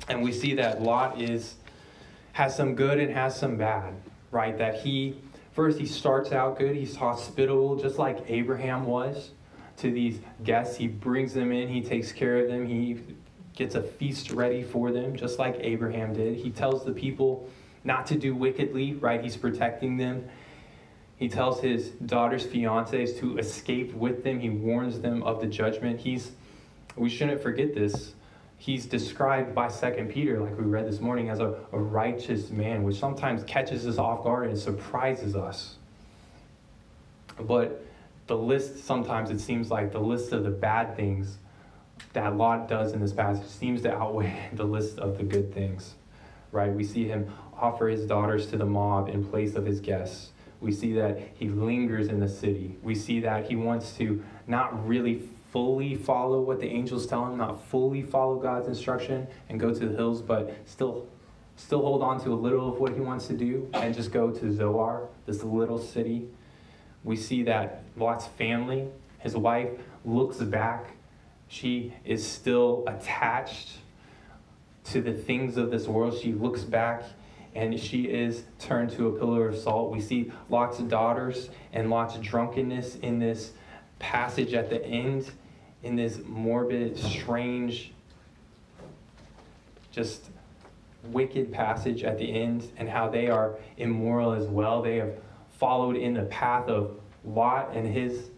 And 0.08 0.22
we 0.22 0.32
see 0.32 0.54
that 0.56 0.82
Lot 0.82 1.22
is 1.22 1.56
has 2.34 2.54
some 2.54 2.76
good 2.76 3.00
and 3.00 3.14
has 3.14 3.38
some 3.40 3.56
bad, 3.56 3.94
right? 4.30 4.58
That 4.58 4.82
he 4.82 5.22
first 5.54 5.80
he 5.80 5.86
starts 5.86 6.34
out 6.34 6.60
good, 6.60 6.76
he's 6.76 6.98
hospitable 6.98 7.78
just 7.78 7.98
like 7.98 8.20
Abraham 8.28 8.86
was 8.86 9.32
to 9.78 9.90
these 9.90 10.20
guests. 10.44 10.76
He 10.76 10.88
brings 10.88 11.34
them 11.34 11.54
in, 11.54 11.70
he 11.70 11.82
takes 11.82 12.12
care 12.12 12.38
of 12.40 12.50
them, 12.50 12.68
he 12.68 13.00
gets 13.56 13.76
a 13.76 13.82
feast 13.82 14.32
ready 14.32 14.62
for 14.62 14.92
them 14.92 15.16
just 15.16 15.40
like 15.40 15.56
Abraham 15.62 16.14
did. 16.14 16.36
He 16.38 16.52
tells 16.52 16.86
the 16.86 16.92
people 16.92 17.50
not 17.84 18.06
to 18.08 18.16
do 18.16 18.36
wickedly, 18.36 18.94
right? 18.94 19.24
He's 19.24 19.38
protecting 19.38 19.98
them. 19.98 20.28
He 21.18 21.30
tells 21.30 21.62
his 21.62 21.90
daughter's 21.92 22.46
fiancés 22.46 23.18
to 23.20 23.38
escape 23.38 23.94
with 23.94 24.24
them. 24.24 24.40
He 24.40 24.50
warns 24.50 25.00
them 25.00 25.24
of 25.24 25.40
the 25.40 25.48
judgment. 25.48 26.02
He's, 26.02 26.32
we 26.98 27.10
shouldn't 27.10 27.42
forget 27.42 27.74
this. 27.74 28.14
He's 28.58 28.86
described 28.86 29.56
by 29.56 29.70
Second 29.70 30.10
Peter, 30.10 30.40
like 30.40 30.58
we 30.58 30.66
read 30.66 30.88
this 30.88 31.00
morning, 31.00 31.30
as 31.30 31.40
a, 31.40 31.56
a 31.72 31.80
righteous 31.80 32.50
man, 32.50 32.84
which 32.84 32.98
sometimes 32.98 33.44
catches 33.44 33.86
us 33.88 33.98
off 33.98 34.24
guard 34.24 34.50
and 34.50 34.58
surprises 34.58 35.36
us. 35.36 35.76
But 37.40 37.86
the 38.28 38.36
list, 38.36 38.84
sometimes 38.84 39.30
it 39.30 39.40
seems 39.40 39.70
like 39.70 39.92
the 39.92 40.00
list 40.00 40.34
of 40.34 40.44
the 40.44 40.50
bad 40.50 40.96
things 40.96 41.38
that 42.14 42.36
Lot 42.38 42.68
does 42.68 42.94
in 42.94 43.02
this 43.02 43.14
passage 43.14 43.48
seems 43.48 43.82
to 43.84 43.94
outweigh 43.94 44.50
the 44.54 44.64
list 44.64 45.00
of 45.00 45.18
the 45.18 45.24
good 45.24 45.54
things, 45.54 45.96
right? 46.52 46.72
We 46.72 46.84
see 46.84 47.08
him 47.08 47.32
offer 47.58 47.88
his 47.88 48.06
daughters 48.06 48.48
to 48.48 48.58
the 48.58 48.66
mob 48.66 49.10
in 49.10 49.24
place 49.24 49.56
of 49.56 49.66
his 49.66 49.80
guests. 49.80 50.32
We 50.62 50.72
see 50.72 50.94
that 50.94 51.20
he 51.36 51.50
lingers 51.50 52.08
in 52.08 52.20
the 52.20 52.30
city. 52.30 52.78
We 52.82 52.96
see 52.96 53.20
that 53.22 53.46
he 53.46 53.56
wants 53.56 53.94
to 53.98 54.24
not 54.48 54.88
really 54.88 55.24
fully 55.52 55.96
follow 55.96 56.42
what 56.42 56.60
the 56.60 56.68
angels 56.68 57.06
tell 57.08 57.26
him, 57.26 57.38
not 57.38 57.66
fully 57.68 58.02
follow 58.02 58.36
God's 58.38 58.68
instruction 58.68 59.28
and 59.48 59.60
go 59.60 59.74
to 59.74 59.88
the 59.88 59.96
hills, 59.96 60.22
but 60.22 60.54
still 60.66 61.08
still 61.56 61.82
hold 61.82 62.02
on 62.02 62.22
to 62.22 62.34
a 62.34 62.36
little 62.36 62.74
of 62.74 62.80
what 62.80 62.94
he 62.94 63.00
wants 63.00 63.28
to 63.28 63.34
do 63.34 63.70
and 63.74 63.96
just 63.96 64.12
go 64.12 64.32
to 64.32 64.52
Zoar, 64.52 65.08
this 65.26 65.44
little 65.44 65.78
city. 65.78 66.28
We 67.04 67.16
see 67.16 67.44
that 67.44 67.84
Lot's 67.96 68.28
family, 68.28 68.90
his 69.20 69.38
wife, 69.38 69.70
looks 70.04 70.38
back. 70.38 70.95
She 71.48 71.94
is 72.04 72.26
still 72.26 72.84
attached 72.88 73.78
to 74.86 75.02
the 75.02 75.14
things 75.14 75.58
of 75.58 75.72
this 75.72 75.88
world. 75.88 76.18
She 76.20 76.34
looks 76.34 76.64
back 76.64 77.04
and 77.56 77.80
she 77.80 78.04
is 78.04 78.44
turned 78.60 78.92
to 78.92 79.08
a 79.08 79.18
pillar 79.18 79.48
of 79.48 79.58
salt. 79.58 79.92
We 79.92 80.02
see 80.02 80.32
lots 80.50 80.80
of 80.80 80.90
daughters 80.90 81.50
and 81.72 81.90
lots 81.90 82.16
of 82.16 82.22
drunkenness 82.22 82.96
in 82.96 83.18
this 83.20 83.54
passage 83.98 84.54
at 84.54 84.70
the 84.70 84.86
end, 84.86 85.32
in 85.82 85.96
this 85.96 86.20
morbid, 86.26 86.98
strange, 86.98 87.94
just 89.92 90.30
wicked 91.06 91.54
passage 91.54 92.04
at 92.04 92.18
the 92.18 92.30
end, 92.30 92.70
and 92.78 92.90
how 92.90 93.08
they 93.08 93.30
are 93.30 93.56
immoral 93.78 94.34
as 94.34 94.48
well. 94.48 94.82
They 94.82 94.98
have 94.98 95.14
followed 95.58 95.96
in 95.96 96.14
the 96.14 96.24
path 96.24 96.68
of 96.68 97.00
Lot 97.24 97.74
and 97.74 97.88
his 97.88 98.30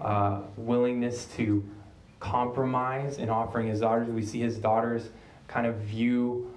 uh, 0.00 0.42
willingness 0.56 1.26
to 1.36 1.68
compromise 2.22 3.18
in 3.18 3.28
offering 3.28 3.66
his 3.66 3.80
daughters. 3.80 4.08
We 4.08 4.22
see 4.22 4.40
his 4.40 4.56
daughters 4.56 5.08
kind 5.48 5.66
of 5.66 5.74
view 5.78 6.56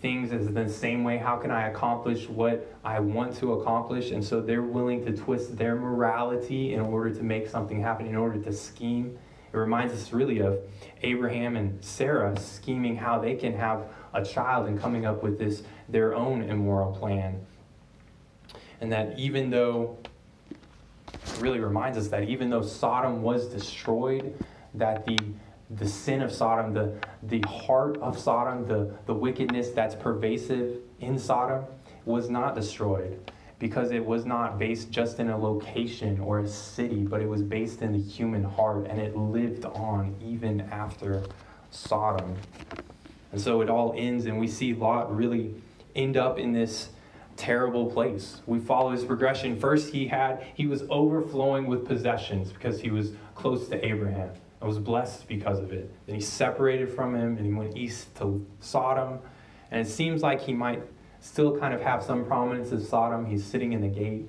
things 0.00 0.32
as 0.32 0.52
the 0.52 0.68
same 0.68 1.04
way. 1.04 1.18
How 1.18 1.36
can 1.36 1.52
I 1.52 1.68
accomplish 1.68 2.28
what 2.28 2.66
I 2.84 2.98
want 2.98 3.36
to 3.36 3.52
accomplish? 3.52 4.10
And 4.10 4.22
so 4.22 4.40
they're 4.40 4.62
willing 4.62 5.04
to 5.06 5.16
twist 5.16 5.56
their 5.56 5.76
morality 5.76 6.74
in 6.74 6.80
order 6.80 7.14
to 7.14 7.22
make 7.22 7.48
something 7.48 7.80
happen, 7.80 8.06
in 8.06 8.16
order 8.16 8.40
to 8.42 8.52
scheme. 8.52 9.16
It 9.52 9.56
reminds 9.56 9.94
us 9.94 10.12
really 10.12 10.40
of 10.40 10.58
Abraham 11.02 11.54
and 11.56 11.82
Sarah 11.82 12.36
scheming 12.38 12.96
how 12.96 13.20
they 13.20 13.36
can 13.36 13.54
have 13.54 13.84
a 14.12 14.24
child 14.24 14.66
and 14.66 14.80
coming 14.80 15.06
up 15.06 15.22
with 15.22 15.38
this 15.38 15.62
their 15.88 16.14
own 16.14 16.42
immoral 16.42 16.92
plan. 16.92 17.40
And 18.80 18.90
that 18.92 19.16
even 19.16 19.50
though 19.50 19.96
it 20.50 21.40
really 21.40 21.60
reminds 21.60 21.96
us 21.96 22.08
that 22.08 22.24
even 22.24 22.50
though 22.50 22.62
Sodom 22.62 23.22
was 23.22 23.46
destroyed, 23.46 24.34
that 24.74 25.06
the 25.06 25.18
the 25.70 25.88
sin 25.88 26.22
of 26.22 26.30
Sodom, 26.30 26.74
the, 26.74 26.94
the 27.22 27.40
heart 27.48 27.96
of 27.98 28.18
Sodom, 28.18 28.66
the, 28.66 28.94
the 29.06 29.14
wickedness 29.14 29.70
that's 29.70 29.94
pervasive 29.94 30.78
in 31.00 31.18
Sodom 31.18 31.64
was 32.04 32.28
not 32.28 32.54
destroyed 32.54 33.30
because 33.58 33.90
it 33.90 34.04
was 34.04 34.26
not 34.26 34.58
based 34.58 34.90
just 34.90 35.20
in 35.20 35.30
a 35.30 35.38
location 35.38 36.20
or 36.20 36.40
a 36.40 36.48
city, 36.48 37.02
but 37.02 37.22
it 37.22 37.28
was 37.28 37.42
based 37.42 37.82
in 37.82 37.92
the 37.92 37.98
human 37.98 38.44
heart 38.44 38.86
and 38.88 39.00
it 39.00 39.16
lived 39.16 39.64
on 39.64 40.14
even 40.22 40.60
after 40.70 41.24
Sodom. 41.70 42.36
And 43.32 43.40
so 43.40 43.62
it 43.62 43.70
all 43.70 43.94
ends, 43.96 44.26
and 44.26 44.38
we 44.38 44.46
see 44.46 44.74
Lot 44.74 45.14
really 45.14 45.54
end 45.96 46.16
up 46.16 46.38
in 46.38 46.52
this 46.52 46.90
terrible 47.36 47.90
place. 47.90 48.42
We 48.46 48.60
follow 48.60 48.90
his 48.92 49.02
progression. 49.02 49.58
First, 49.58 49.92
he 49.92 50.06
had 50.06 50.46
he 50.54 50.68
was 50.68 50.84
overflowing 50.88 51.66
with 51.66 51.84
possessions 51.84 52.52
because 52.52 52.80
he 52.80 52.90
was 52.90 53.12
close 53.34 53.66
to 53.68 53.84
Abraham. 53.84 54.30
I 54.64 54.66
was 54.66 54.78
blessed 54.78 55.28
because 55.28 55.58
of 55.58 55.74
it. 55.74 55.92
Then 56.06 56.14
he 56.14 56.22
separated 56.22 56.88
from 56.88 57.14
him 57.14 57.36
and 57.36 57.44
he 57.44 57.52
went 57.52 57.76
east 57.76 58.14
to 58.16 58.46
Sodom. 58.60 59.18
And 59.70 59.86
it 59.86 59.90
seems 59.90 60.22
like 60.22 60.40
he 60.40 60.54
might 60.54 60.82
still 61.20 61.58
kind 61.58 61.74
of 61.74 61.82
have 61.82 62.02
some 62.02 62.24
prominence 62.24 62.72
in 62.72 62.82
Sodom. 62.82 63.26
He's 63.26 63.44
sitting 63.44 63.74
in 63.74 63.82
the 63.82 63.88
gate. 63.88 64.26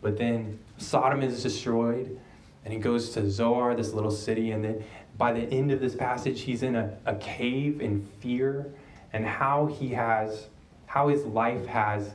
But 0.00 0.16
then 0.16 0.58
Sodom 0.78 1.20
is 1.20 1.42
destroyed 1.42 2.18
and 2.64 2.72
he 2.72 2.80
goes 2.80 3.10
to 3.10 3.30
Zoar, 3.30 3.74
this 3.74 3.92
little 3.92 4.10
city. 4.10 4.52
And 4.52 4.64
then 4.64 4.82
by 5.18 5.34
the 5.34 5.42
end 5.42 5.70
of 5.70 5.80
this 5.80 5.94
passage, 5.94 6.40
he's 6.40 6.62
in 6.62 6.74
a, 6.74 6.96
a 7.04 7.14
cave 7.16 7.82
in 7.82 8.02
fear 8.20 8.72
and 9.12 9.26
how 9.26 9.66
he 9.66 9.90
has, 9.90 10.46
how 10.86 11.08
his 11.08 11.26
life 11.26 11.66
has 11.66 12.14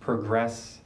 progressed 0.00 0.80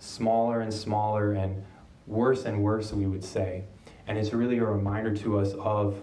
smaller 0.00 0.60
and 0.60 0.74
smaller 0.74 1.34
and 1.34 1.64
worse 2.08 2.44
and 2.44 2.64
worse, 2.64 2.92
we 2.92 3.06
would 3.06 3.22
say. 3.22 3.62
And 4.06 4.18
it's 4.18 4.32
really 4.32 4.58
a 4.58 4.64
reminder 4.64 5.16
to 5.18 5.38
us 5.38 5.52
of 5.54 6.02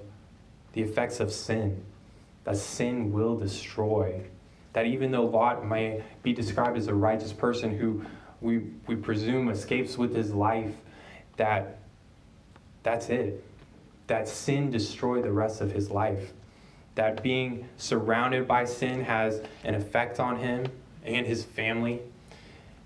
the 0.73 0.81
effects 0.81 1.19
of 1.19 1.31
sin, 1.31 1.83
that 2.43 2.57
sin 2.57 3.11
will 3.11 3.35
destroy. 3.37 4.23
That 4.73 4.85
even 4.85 5.11
though 5.11 5.25
Lot 5.25 5.67
may 5.67 6.01
be 6.23 6.33
described 6.33 6.77
as 6.77 6.87
a 6.87 6.93
righteous 6.95 7.33
person 7.33 7.77
who 7.77 8.05
we, 8.39 8.63
we 8.87 8.95
presume 8.95 9.49
escapes 9.49 9.97
with 9.97 10.15
his 10.15 10.31
life, 10.33 10.73
that 11.37 11.77
that's 12.83 13.09
it. 13.09 13.43
That 14.07 14.27
sin 14.27 14.71
destroyed 14.71 15.23
the 15.23 15.31
rest 15.31 15.61
of 15.61 15.71
his 15.71 15.91
life. 15.91 16.31
that 16.95 17.23
being 17.23 17.67
surrounded 17.77 18.47
by 18.47 18.65
sin 18.65 19.03
has 19.03 19.41
an 19.63 19.75
effect 19.75 20.19
on 20.19 20.37
him 20.37 20.65
and 21.05 21.25
his 21.25 21.43
family. 21.43 21.99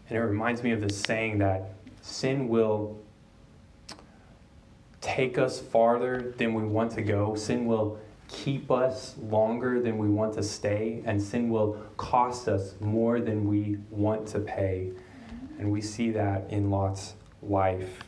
And 0.07 0.17
it 0.17 0.21
reminds 0.21 0.61
me 0.61 0.71
of 0.71 0.81
the 0.81 0.89
saying 0.89 1.39
that 1.39 1.73
sin 2.01 2.47
will 2.47 2.99
take 5.05 5.37
us 5.37 5.59
farther 5.59 6.33
than 6.37 6.55
we 6.55 6.63
want 6.63 6.91
to 6.93 7.01
go. 7.03 7.35
Sin 7.35 7.67
will 7.67 7.99
keep 8.27 8.71
us 8.71 9.15
longer 9.21 9.79
than 9.79 9.99
we 9.99 10.09
want 10.09 10.33
to 10.33 10.41
stay, 10.41 11.03
and 11.05 11.21
sin 11.21 11.49
will 11.49 11.77
cost 11.95 12.47
us 12.47 12.73
more 12.79 13.19
than 13.19 13.47
we 13.47 13.77
want 13.91 14.27
to 14.27 14.39
pay. 14.39 14.91
And 15.59 15.71
we 15.71 15.79
see 15.79 16.09
that 16.11 16.49
in 16.49 16.71
Lot's 16.71 17.13
life. 17.43 17.99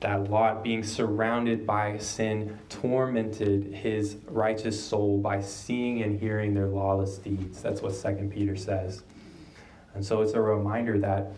That 0.00 0.28
Lot, 0.28 0.64
being 0.64 0.82
surrounded 0.82 1.64
by 1.64 1.98
sin, 1.98 2.58
tormented 2.68 3.72
his 3.72 4.16
righteous 4.26 4.82
soul 4.82 5.18
by 5.18 5.40
seeing 5.40 6.02
and 6.02 6.18
hearing 6.18 6.54
their 6.54 6.66
lawless 6.66 7.18
deeds. 7.18 7.62
That's 7.62 7.82
what 7.82 7.94
2 7.94 8.30
Peter 8.34 8.56
says. 8.56 9.04
And 9.94 10.04
so 10.04 10.22
it's 10.22 10.32
a 10.32 10.40
reminder 10.40 10.98
that 10.98 11.32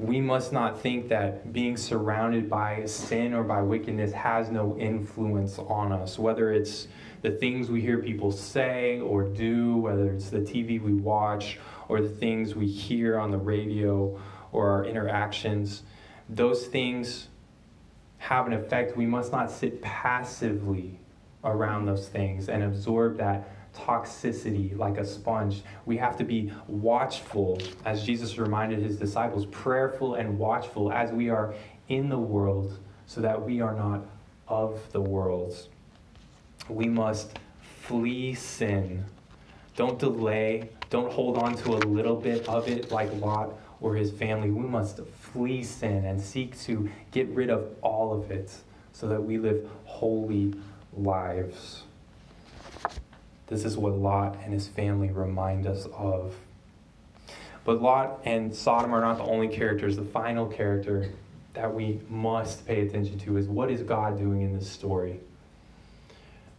we 0.00 0.18
must 0.18 0.50
not 0.50 0.80
think 0.80 1.08
that 1.08 1.52
being 1.52 1.76
surrounded 1.76 2.48
by 2.48 2.86
sin 2.86 3.34
or 3.34 3.44
by 3.44 3.60
wickedness 3.60 4.12
has 4.12 4.50
no 4.50 4.74
influence 4.78 5.58
on 5.58 5.92
us, 5.92 6.18
whether 6.18 6.50
it's 6.50 6.88
the 7.20 7.30
things 7.30 7.70
we 7.70 7.82
hear 7.82 7.98
people 7.98 8.32
say 8.32 8.98
or 9.00 9.24
do, 9.24 9.76
whether 9.76 10.10
it's 10.10 10.30
the 10.30 10.38
TV 10.38 10.80
we 10.80 10.94
watch 10.94 11.58
or 11.88 12.00
the 12.00 12.08
things 12.08 12.54
we 12.54 12.66
hear 12.66 13.18
on 13.18 13.30
the 13.30 13.36
radio 13.36 14.18
or 14.52 14.70
our 14.70 14.86
interactions. 14.86 15.82
Those 16.30 16.66
things 16.66 17.28
have 18.16 18.46
an 18.46 18.54
effect. 18.54 18.96
We 18.96 19.04
must 19.04 19.32
not 19.32 19.50
sit 19.50 19.82
passively 19.82 20.98
around 21.44 21.84
those 21.84 22.08
things 22.08 22.48
and 22.48 22.62
absorb 22.62 23.18
that 23.18 23.46
toxicity 23.74 24.76
like 24.76 24.98
a 24.98 25.04
sponge. 25.04 25.62
We 25.86 25.96
have 25.98 26.16
to 26.18 26.24
be 26.24 26.52
watchful, 26.66 27.60
as 27.84 28.04
Jesus 28.04 28.38
reminded 28.38 28.80
his 28.80 28.96
disciples, 28.96 29.46
prayerful 29.46 30.14
and 30.14 30.38
watchful 30.38 30.92
as 30.92 31.10
we 31.12 31.30
are 31.30 31.54
in 31.88 32.08
the 32.08 32.18
world, 32.18 32.78
so 33.06 33.20
that 33.20 33.42
we 33.42 33.60
are 33.60 33.74
not 33.74 34.06
of 34.48 34.80
the 34.92 35.00
world. 35.00 35.68
We 36.68 36.86
must 36.86 37.38
flee 37.60 38.34
sin. 38.34 39.04
Don't 39.76 39.98
delay. 39.98 40.70
Don't 40.90 41.12
hold 41.12 41.38
on 41.38 41.54
to 41.56 41.70
a 41.70 41.78
little 41.78 42.16
bit 42.16 42.48
of 42.48 42.68
it 42.68 42.90
like 42.90 43.12
Lot 43.14 43.54
or 43.80 43.94
his 43.94 44.10
family. 44.10 44.50
We 44.50 44.66
must 44.66 45.00
flee 45.06 45.62
sin 45.62 46.04
and 46.04 46.20
seek 46.20 46.60
to 46.62 46.90
get 47.10 47.28
rid 47.28 47.50
of 47.50 47.68
all 47.80 48.12
of 48.12 48.30
it 48.30 48.52
so 48.92 49.08
that 49.08 49.22
we 49.22 49.38
live 49.38 49.68
holy 49.84 50.54
lives. 50.92 51.84
This 53.50 53.64
is 53.64 53.76
what 53.76 53.98
Lot 53.98 54.38
and 54.44 54.54
his 54.54 54.68
family 54.68 55.10
remind 55.10 55.66
us 55.66 55.86
of. 55.92 56.36
But 57.64 57.82
Lot 57.82 58.20
and 58.24 58.54
Sodom 58.54 58.94
are 58.94 59.00
not 59.00 59.18
the 59.18 59.24
only 59.24 59.48
characters. 59.48 59.96
The 59.96 60.04
final 60.04 60.46
character 60.46 61.10
that 61.54 61.74
we 61.74 62.00
must 62.08 62.66
pay 62.66 62.86
attention 62.86 63.18
to 63.18 63.36
is 63.36 63.48
what 63.48 63.70
is 63.70 63.82
God 63.82 64.18
doing 64.18 64.42
in 64.42 64.56
this 64.56 64.70
story? 64.70 65.20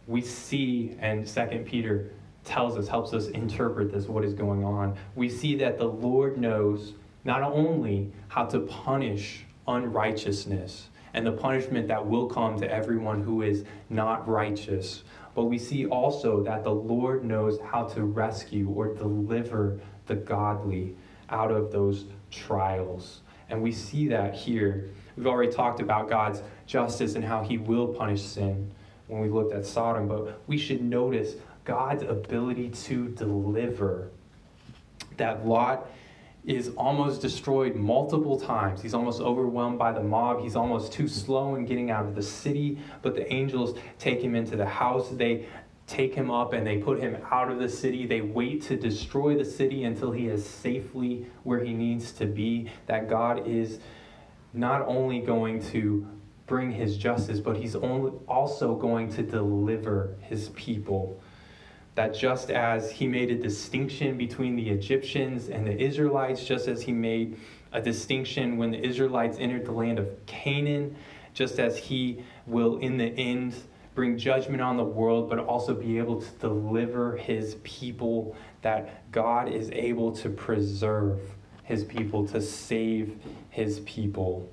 We 0.06 0.20
see, 0.20 0.96
and 1.00 1.26
Second 1.26 1.64
Peter 1.64 2.10
tells 2.44 2.76
us, 2.76 2.88
helps 2.88 3.14
us 3.14 3.28
interpret 3.28 3.90
this, 3.90 4.06
what 4.06 4.24
is 4.24 4.34
going 4.34 4.64
on. 4.64 4.96
We 5.14 5.28
see 5.30 5.54
that 5.56 5.78
the 5.78 5.86
Lord 5.86 6.36
knows 6.36 6.92
not 7.24 7.42
only 7.42 8.12
how 8.28 8.44
to 8.46 8.60
punish 8.60 9.44
unrighteousness 9.66 10.88
and 11.14 11.26
the 11.26 11.32
punishment 11.32 11.88
that 11.88 12.04
will 12.04 12.26
come 12.26 12.58
to 12.58 12.70
everyone 12.70 13.22
who 13.22 13.42
is 13.42 13.64
not 13.90 14.28
righteous, 14.28 15.04
but 15.34 15.44
we 15.44 15.58
see 15.58 15.86
also 15.86 16.42
that 16.42 16.64
the 16.64 16.74
Lord 16.74 17.24
knows 17.24 17.58
how 17.60 17.84
to 17.84 18.04
rescue 18.04 18.68
or 18.68 18.94
deliver 18.94 19.80
the 20.06 20.14
godly 20.14 20.94
out 21.30 21.50
of 21.50 21.72
those 21.72 22.04
trials. 22.30 23.20
And 23.48 23.62
we 23.62 23.72
see 23.72 24.08
that 24.08 24.34
here. 24.34 24.90
We've 25.16 25.26
already 25.26 25.52
talked 25.52 25.80
about 25.80 26.08
God's 26.08 26.42
justice 26.66 27.14
and 27.14 27.24
how 27.24 27.42
he 27.42 27.58
will 27.58 27.88
punish 27.88 28.22
sin 28.22 28.70
when 29.08 29.20
we 29.20 29.28
looked 29.28 29.52
at 29.52 29.66
Sodom, 29.66 30.08
but 30.08 30.40
we 30.46 30.56
should 30.56 30.82
notice 30.82 31.34
God's 31.64 32.02
ability 32.02 32.70
to 32.70 33.08
deliver. 33.08 34.10
That 35.16 35.46
Lot 35.46 35.86
is 36.44 36.70
almost 36.76 37.20
destroyed 37.20 37.76
multiple 37.76 38.38
times. 38.38 38.82
He's 38.82 38.94
almost 38.94 39.20
overwhelmed 39.20 39.78
by 39.78 39.92
the 39.92 40.02
mob. 40.02 40.42
He's 40.42 40.56
almost 40.56 40.92
too 40.92 41.06
slow 41.06 41.54
in 41.54 41.66
getting 41.66 41.90
out 41.90 42.04
of 42.04 42.14
the 42.14 42.22
city, 42.22 42.78
but 43.00 43.14
the 43.14 43.32
angels 43.32 43.78
take 43.98 44.20
him 44.20 44.34
into 44.34 44.56
the 44.56 44.66
house. 44.66 45.08
They 45.10 45.46
take 45.86 46.14
him 46.14 46.30
up 46.30 46.52
and 46.52 46.66
they 46.66 46.78
put 46.78 46.98
him 46.98 47.16
out 47.30 47.50
of 47.50 47.58
the 47.58 47.68
city. 47.68 48.06
They 48.06 48.22
wait 48.22 48.62
to 48.62 48.76
destroy 48.76 49.36
the 49.36 49.44
city 49.44 49.84
until 49.84 50.10
he 50.10 50.26
is 50.26 50.44
safely 50.44 51.26
where 51.44 51.62
he 51.62 51.72
needs 51.72 52.10
to 52.12 52.26
be. 52.26 52.70
That 52.86 53.08
God 53.08 53.46
is 53.46 53.78
not 54.52 54.82
only 54.82 55.20
going 55.20 55.62
to 55.70 56.08
bring 56.46 56.72
his 56.72 56.96
justice, 56.96 57.38
but 57.38 57.56
he's 57.56 57.76
also 57.76 58.74
going 58.74 59.12
to 59.14 59.22
deliver 59.22 60.16
his 60.20 60.48
people 60.50 61.20
that 61.94 62.14
just 62.14 62.50
as 62.50 62.90
he 62.90 63.06
made 63.06 63.30
a 63.30 63.34
distinction 63.34 64.16
between 64.16 64.56
the 64.56 64.70
Egyptians 64.70 65.48
and 65.48 65.66
the 65.66 65.78
Israelites, 65.78 66.44
just 66.44 66.68
as 66.68 66.82
he 66.82 66.92
made 66.92 67.38
a 67.72 67.80
distinction 67.80 68.56
when 68.56 68.70
the 68.70 68.84
Israelites 68.84 69.36
entered 69.38 69.66
the 69.66 69.72
land 69.72 69.98
of 69.98 70.08
Canaan, 70.26 70.96
just 71.34 71.58
as 71.58 71.76
he 71.76 72.22
will 72.46 72.78
in 72.78 72.96
the 72.96 73.06
end 73.06 73.54
bring 73.94 74.16
judgment 74.16 74.62
on 74.62 74.76
the 74.76 74.84
world, 74.84 75.28
but 75.28 75.38
also 75.38 75.74
be 75.74 75.98
able 75.98 76.22
to 76.22 76.30
deliver 76.38 77.16
his 77.16 77.56
people, 77.62 78.34
that 78.62 79.10
God 79.12 79.48
is 79.48 79.70
able 79.72 80.12
to 80.12 80.30
preserve 80.30 81.20
his 81.64 81.84
people, 81.84 82.26
to 82.28 82.40
save 82.40 83.18
his 83.50 83.80
people. 83.80 84.50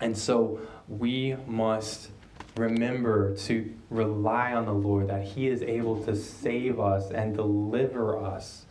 And 0.00 0.16
so 0.16 0.60
we 0.88 1.36
must 1.46 2.10
remember 2.56 3.36
to 3.36 3.72
rely 3.90 4.52
on 4.52 4.66
the 4.66 4.72
Lord, 4.72 5.08
that 5.08 5.24
He 5.24 5.48
is 5.48 5.62
able 5.62 6.02
to 6.04 6.14
save 6.14 6.78
us 6.78 7.10
and 7.10 7.34
deliver 7.34 8.18
us. 8.18 8.66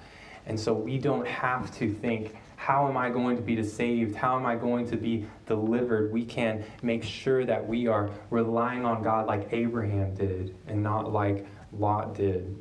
And 0.45 0.59
so 0.59 0.73
we 0.73 0.97
don't 0.97 1.27
have 1.27 1.75
to 1.77 1.93
think, 1.93 2.35
how 2.55 2.87
am 2.87 2.95
I 2.95 3.09
going 3.09 3.35
to 3.35 3.41
be 3.41 3.61
saved? 3.61 4.15
How 4.15 4.37
am 4.37 4.45
I 4.45 4.55
going 4.55 4.89
to 4.89 4.95
be 4.95 5.25
delivered? 5.45 6.13
We 6.13 6.23
can 6.23 6.63
make 6.81 7.03
sure 7.03 7.45
that 7.45 7.67
we 7.67 7.87
are 7.87 8.09
relying 8.29 8.85
on 8.85 9.03
God 9.03 9.27
like 9.27 9.49
Abraham 9.51 10.15
did 10.15 10.55
and 10.67 10.81
not 10.81 11.11
like 11.11 11.45
Lot 11.77 12.15
did. 12.15 12.55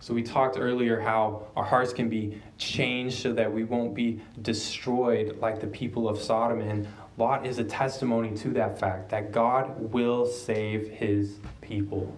So, 0.00 0.14
we 0.14 0.22
talked 0.22 0.56
earlier 0.58 0.98
how 0.98 1.48
our 1.54 1.64
hearts 1.64 1.92
can 1.92 2.08
be 2.08 2.40
changed 2.56 3.18
so 3.18 3.34
that 3.34 3.52
we 3.52 3.64
won't 3.64 3.94
be 3.94 4.22
destroyed 4.40 5.36
like 5.40 5.60
the 5.60 5.66
people 5.66 6.08
of 6.08 6.18
Sodom. 6.18 6.62
And 6.62 6.88
Lot 7.18 7.44
is 7.44 7.58
a 7.58 7.64
testimony 7.64 8.36
to 8.38 8.50
that 8.50 8.78
fact 8.78 9.10
that 9.10 9.32
God 9.32 9.92
will 9.92 10.24
save 10.24 10.88
his 10.88 11.38
people, 11.60 12.14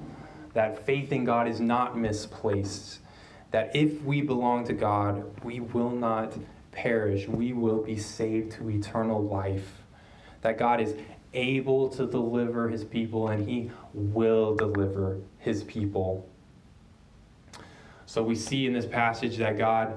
that 0.52 0.84
faith 0.84 1.10
in 1.10 1.24
God 1.24 1.48
is 1.48 1.58
not 1.58 1.96
misplaced, 1.96 2.98
that 3.50 3.74
if 3.74 4.02
we 4.02 4.20
belong 4.20 4.66
to 4.66 4.74
God, 4.74 5.24
we 5.42 5.60
will 5.60 5.90
not 5.90 6.34
perish, 6.70 7.26
we 7.26 7.54
will 7.54 7.82
be 7.82 7.96
saved 7.96 8.52
to 8.52 8.68
eternal 8.68 9.22
life, 9.22 9.80
that 10.42 10.58
God 10.58 10.82
is 10.82 10.94
able 11.32 11.88
to 11.88 12.06
deliver 12.06 12.68
his 12.68 12.84
people 12.84 13.28
and 13.28 13.48
he 13.48 13.70
will 13.94 14.54
deliver 14.54 15.18
his 15.38 15.64
people. 15.64 16.28
So 18.04 18.22
we 18.22 18.34
see 18.34 18.66
in 18.66 18.74
this 18.74 18.86
passage 18.86 19.38
that 19.38 19.56
God 19.56 19.94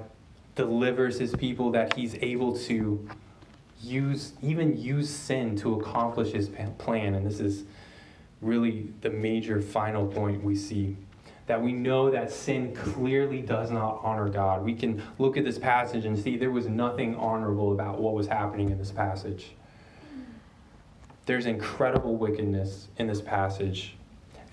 delivers 0.56 1.20
his 1.20 1.36
people, 1.36 1.72
that 1.72 1.94
he's 1.94 2.16
able 2.22 2.58
to 2.60 3.10
use 3.84 4.34
even 4.41 4.80
use 4.80 5.10
sin 5.10 5.56
to 5.58 5.80
accomplish 5.80 6.32
his 6.32 6.50
plan 6.78 7.15
and 7.15 7.26
this 7.26 7.39
is 7.39 7.65
really 8.41 8.88
the 9.02 9.10
major 9.10 9.62
final 9.62 10.06
point 10.08 10.43
we 10.43 10.56
see 10.56 10.98
that 11.46 11.62
we 11.62 11.74
know 11.74 12.10
that 12.10 12.32
sin 12.32 12.74
clearly 12.74 13.41
does 13.41 13.69
not 13.69 14.00
honor 14.02 14.30
God. 14.30 14.63
We 14.63 14.74
can 14.74 15.04
look 15.19 15.36
at 15.36 15.43
this 15.43 15.58
passage 15.58 16.06
and 16.06 16.17
see 16.17 16.38
there 16.38 16.52
was 16.52 16.67
nothing 16.67 17.15
honorable 17.15 17.74
about 17.74 18.00
what 18.00 18.13
was 18.13 18.28
happening 18.28 18.69
in 18.69 18.78
this 18.78 18.91
passage. 18.91 19.52
There's 21.26 21.46
incredible 21.46 22.15
wickedness 22.15 22.88
in 22.98 23.08
this 23.08 23.22
passage. 23.22 23.96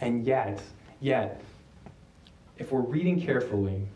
And 0.01 0.25
yet, 0.25 0.63
yet, 1.01 1.41
if 2.59 2.73
we're 2.73 2.81
reading 2.81 3.21
carefully 3.21 3.87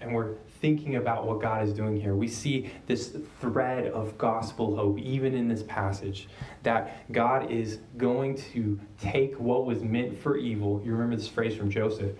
and 0.00 0.14
we're 0.14 0.34
thinking 0.60 0.96
about 0.96 1.26
what 1.26 1.40
God 1.40 1.66
is 1.66 1.72
doing 1.72 2.00
here, 2.00 2.14
we 2.14 2.28
see 2.28 2.70
this 2.86 3.16
thread 3.40 3.86
of 3.86 4.16
gospel 4.18 4.76
hope, 4.76 4.98
even 4.98 5.34
in 5.34 5.48
this 5.48 5.62
passage, 5.62 6.28
that 6.62 7.10
God 7.12 7.50
is 7.50 7.78
going 7.96 8.36
to 8.52 8.78
take 9.00 9.34
what 9.38 9.66
was 9.66 9.82
meant 9.82 10.18
for 10.20 10.36
evil. 10.36 10.80
You 10.84 10.92
remember 10.92 11.16
this 11.16 11.28
phrase 11.28 11.56
from 11.56 11.70
Joseph 11.70 12.12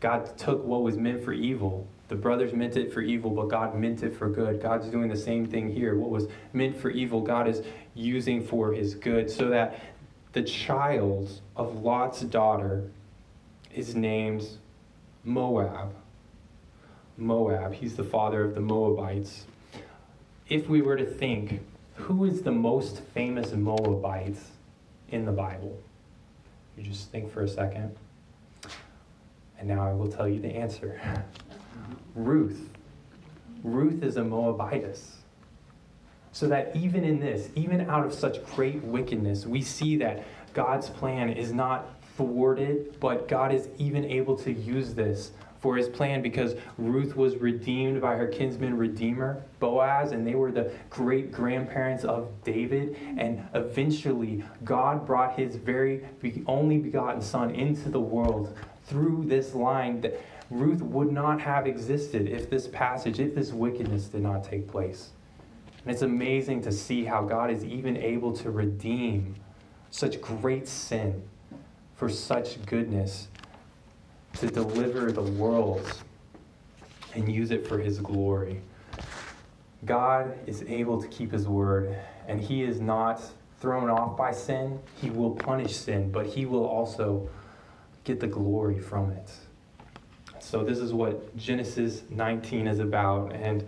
God 0.00 0.36
took 0.36 0.62
what 0.64 0.82
was 0.82 0.98
meant 0.98 1.24
for 1.24 1.32
evil. 1.32 1.86
The 2.08 2.14
brothers 2.14 2.52
meant 2.52 2.76
it 2.76 2.92
for 2.92 3.00
evil, 3.00 3.30
but 3.30 3.48
God 3.48 3.74
meant 3.74 4.02
it 4.02 4.14
for 4.14 4.28
good. 4.28 4.60
God's 4.60 4.88
doing 4.88 5.08
the 5.08 5.16
same 5.16 5.46
thing 5.46 5.72
here. 5.72 5.96
What 5.96 6.10
was 6.10 6.28
meant 6.52 6.76
for 6.76 6.90
evil, 6.90 7.22
God 7.22 7.48
is 7.48 7.62
using 7.94 8.44
for 8.44 8.74
his 8.74 8.94
good, 8.94 9.30
so 9.30 9.48
that 9.48 9.80
the 10.34 10.42
child 10.42 11.40
of 11.56 11.82
Lot's 11.82 12.20
daughter 12.20 12.90
is 13.74 13.94
named 13.94 14.46
Moab. 15.24 15.94
Moab, 17.16 17.74
he's 17.74 17.96
the 17.96 18.04
father 18.04 18.44
of 18.44 18.54
the 18.54 18.60
Moabites. 18.60 19.44
If 20.48 20.68
we 20.68 20.82
were 20.82 20.96
to 20.96 21.06
think, 21.06 21.60
who 21.94 22.24
is 22.24 22.42
the 22.42 22.52
most 22.52 23.00
famous 23.14 23.52
Moabite 23.52 24.38
in 25.10 25.24
the 25.24 25.32
Bible? 25.32 25.78
You 26.76 26.82
just 26.82 27.10
think 27.10 27.32
for 27.32 27.42
a 27.42 27.48
second. 27.48 27.96
And 29.58 29.68
now 29.68 29.88
I 29.88 29.92
will 29.92 30.08
tell 30.08 30.28
you 30.28 30.40
the 30.40 30.48
answer 30.48 31.00
Ruth. 32.14 32.68
Ruth 33.62 34.02
is 34.02 34.16
a 34.16 34.24
Moabitess. 34.24 35.16
So 36.32 36.48
that 36.48 36.74
even 36.74 37.04
in 37.04 37.20
this, 37.20 37.48
even 37.54 37.88
out 37.88 38.04
of 38.04 38.12
such 38.12 38.44
great 38.44 38.82
wickedness, 38.82 39.46
we 39.46 39.62
see 39.62 39.96
that 39.98 40.24
God's 40.52 40.90
plan 40.90 41.30
is 41.30 41.52
not 41.52 41.86
thwarted, 42.16 42.98
but 42.98 43.28
God 43.28 43.54
is 43.54 43.68
even 43.78 44.04
able 44.04 44.36
to 44.38 44.52
use 44.52 44.94
this 44.94 45.30
for 45.64 45.78
his 45.78 45.88
plan 45.88 46.20
because 46.20 46.56
Ruth 46.76 47.16
was 47.16 47.36
redeemed 47.36 48.02
by 48.02 48.16
her 48.16 48.26
kinsman 48.26 48.76
redeemer, 48.76 49.42
Boaz, 49.60 50.12
and 50.12 50.26
they 50.26 50.34
were 50.34 50.52
the 50.52 50.70
great 50.90 51.32
grandparents 51.32 52.04
of 52.04 52.28
David. 52.44 52.98
And 53.16 53.42
eventually, 53.54 54.44
God 54.62 55.06
brought 55.06 55.38
his 55.38 55.56
very 55.56 56.04
only 56.46 56.76
begotten 56.76 57.22
son 57.22 57.54
into 57.54 57.88
the 57.88 57.98
world 57.98 58.54
through 58.84 59.24
this 59.24 59.54
line 59.54 60.02
that 60.02 60.20
Ruth 60.50 60.82
would 60.82 61.10
not 61.10 61.40
have 61.40 61.66
existed 61.66 62.28
if 62.28 62.50
this 62.50 62.68
passage, 62.68 63.18
if 63.18 63.34
this 63.34 63.50
wickedness 63.50 64.08
did 64.08 64.20
not 64.20 64.44
take 64.44 64.68
place. 64.68 65.12
And 65.86 65.94
it's 65.94 66.02
amazing 66.02 66.60
to 66.64 66.72
see 66.72 67.06
how 67.06 67.22
God 67.22 67.50
is 67.50 67.64
even 67.64 67.96
able 67.96 68.34
to 68.34 68.50
redeem 68.50 69.36
such 69.90 70.20
great 70.20 70.68
sin 70.68 71.22
for 71.96 72.10
such 72.10 72.66
goodness 72.66 73.28
to 74.38 74.46
deliver 74.48 75.12
the 75.12 75.22
world 75.22 76.02
and 77.14 77.32
use 77.32 77.50
it 77.50 77.66
for 77.66 77.78
his 77.78 77.98
glory. 77.98 78.60
God 79.84 80.36
is 80.46 80.62
able 80.62 81.00
to 81.00 81.08
keep 81.08 81.32
his 81.32 81.46
word, 81.46 81.96
and 82.26 82.40
he 82.40 82.62
is 82.62 82.80
not 82.80 83.20
thrown 83.60 83.90
off 83.90 84.16
by 84.16 84.32
sin. 84.32 84.78
He 85.00 85.10
will 85.10 85.32
punish 85.32 85.76
sin, 85.76 86.10
but 86.10 86.26
he 86.26 86.46
will 86.46 86.64
also 86.64 87.28
get 88.04 88.20
the 88.20 88.26
glory 88.26 88.78
from 88.78 89.10
it. 89.10 89.30
So, 90.38 90.62
this 90.62 90.78
is 90.78 90.92
what 90.92 91.36
Genesis 91.36 92.02
19 92.10 92.66
is 92.66 92.78
about. 92.78 93.32
And 93.32 93.66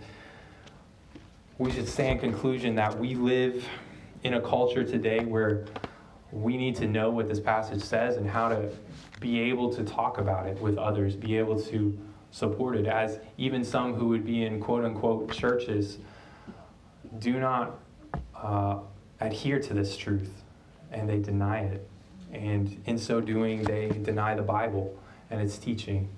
we 1.57 1.71
should 1.71 1.87
say 1.87 2.11
in 2.11 2.19
conclusion 2.19 2.75
that 2.75 2.97
we 2.99 3.15
live 3.15 3.67
in 4.23 4.35
a 4.35 4.41
culture 4.41 4.83
today 4.83 5.25
where 5.25 5.65
we 6.31 6.57
need 6.57 6.75
to 6.75 6.87
know 6.87 7.09
what 7.09 7.29
this 7.29 7.39
passage 7.39 7.81
says 7.81 8.17
and 8.17 8.29
how 8.29 8.49
to 8.49 8.69
be 9.19 9.39
able 9.39 9.73
to 9.73 9.83
talk 9.83 10.17
about 10.17 10.47
it 10.47 10.59
with 10.59 10.77
others, 10.77 11.15
be 11.15 11.37
able 11.37 11.59
to 11.63 11.97
support 12.31 12.75
it, 12.75 12.85
as 12.85 13.19
even 13.37 13.63
some 13.63 13.93
who 13.93 14.07
would 14.09 14.25
be 14.25 14.45
in 14.45 14.59
quote 14.59 14.83
unquote 14.83 15.31
churches 15.31 15.99
do 17.19 17.39
not 17.39 17.79
uh, 18.35 18.79
adhere 19.19 19.59
to 19.59 19.73
this 19.73 19.95
truth 19.95 20.43
and 20.91 21.09
they 21.09 21.19
deny 21.19 21.59
it. 21.59 21.87
And 22.33 22.81
in 22.85 22.97
so 22.97 23.21
doing, 23.21 23.63
they 23.63 23.89
deny 23.89 24.35
the 24.35 24.41
Bible 24.41 24.97
and 25.29 25.41
its 25.41 25.57
teaching. 25.57 26.09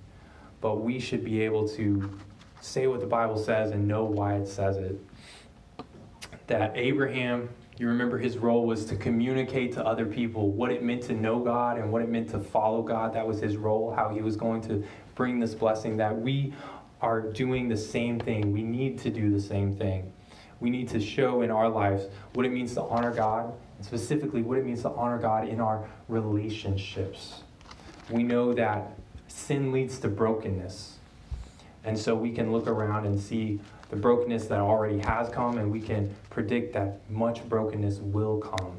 But 0.62 0.82
we 0.82 1.00
should 1.00 1.24
be 1.24 1.42
able 1.42 1.68
to 1.70 2.20
say 2.62 2.88
what 2.88 3.00
the 3.00 3.08
Bible 3.08 3.38
says 3.38 3.72
and 3.72 3.88
know 3.88 4.04
why 4.04 4.36
it 4.36 4.48
says 4.48 4.78
it. 4.78 5.00
That 6.48 6.74
Abraham, 6.76 7.50
you 7.80 7.88
remember 7.88 8.18
his 8.18 8.38
role 8.38 8.68
was 8.68 8.86
to 8.86 8.96
communicate 8.98 9.72
to 9.72 9.86
other 9.86 10.06
people 10.06 10.52
what 10.52 10.70
it 10.70 10.84
meant 10.84 11.02
to 11.04 11.14
know 11.14 11.40
God 11.40 11.78
and 11.78 11.90
what 11.90 12.02
it 12.02 12.10
meant 12.10 12.30
to 12.32 12.40
follow 12.40 12.82
God. 12.82 13.14
That 13.14 13.26
was 13.26 13.40
his 13.40 13.56
role, 13.56 13.94
how 13.96 14.10
he 14.10 14.22
was 14.22 14.36
going 14.36 14.62
to 14.64 14.84
bring 15.16 15.40
this 15.40 15.56
blessing. 15.56 15.96
That 15.96 16.20
we 16.20 16.54
are 17.00 17.22
doing 17.22 17.70
the 17.70 17.78
same 17.78 18.20
thing. 18.20 18.52
We 18.52 18.64
need 18.64 19.00
to 19.00 19.10
do 19.10 19.32
the 19.32 19.40
same 19.40 19.74
thing. 19.74 20.12
We 20.60 20.70
need 20.70 20.90
to 20.90 21.00
show 21.00 21.42
in 21.42 21.52
our 21.52 21.70
lives 21.70 22.08
what 22.34 22.46
it 22.46 22.52
means 22.52 22.74
to 22.74 22.82
honor 22.82 23.14
God 23.14 23.54
and 23.78 23.86
specifically 23.86 24.42
what 24.42 24.58
it 24.58 24.66
means 24.66 24.82
to 24.82 24.90
honor 24.90 25.18
God 25.18 25.48
in 25.48 25.62
our 25.62 25.90
relationships. 26.10 27.44
We 28.10 28.24
know 28.24 28.52
that 28.56 28.92
sin 29.30 29.72
leads 29.72 30.00
to 30.00 30.10
brokenness. 30.10 30.99
And 31.84 31.98
so 31.98 32.16
we 32.16 32.32
can 32.32 32.52
look 32.52 32.68
around 32.68 33.06
and 33.06 33.20
see 33.20 33.60
the 33.90 33.96
brokenness 33.96 34.48
that 34.48 34.60
already 34.60 35.00
has 35.00 35.30
come, 35.30 35.58
and 35.58 35.72
we 35.72 35.80
can 35.80 36.14
predict 36.30 36.74
that 36.74 37.00
much 37.10 37.48
brokenness 37.48 38.00
will 38.00 38.38
come. 38.38 38.74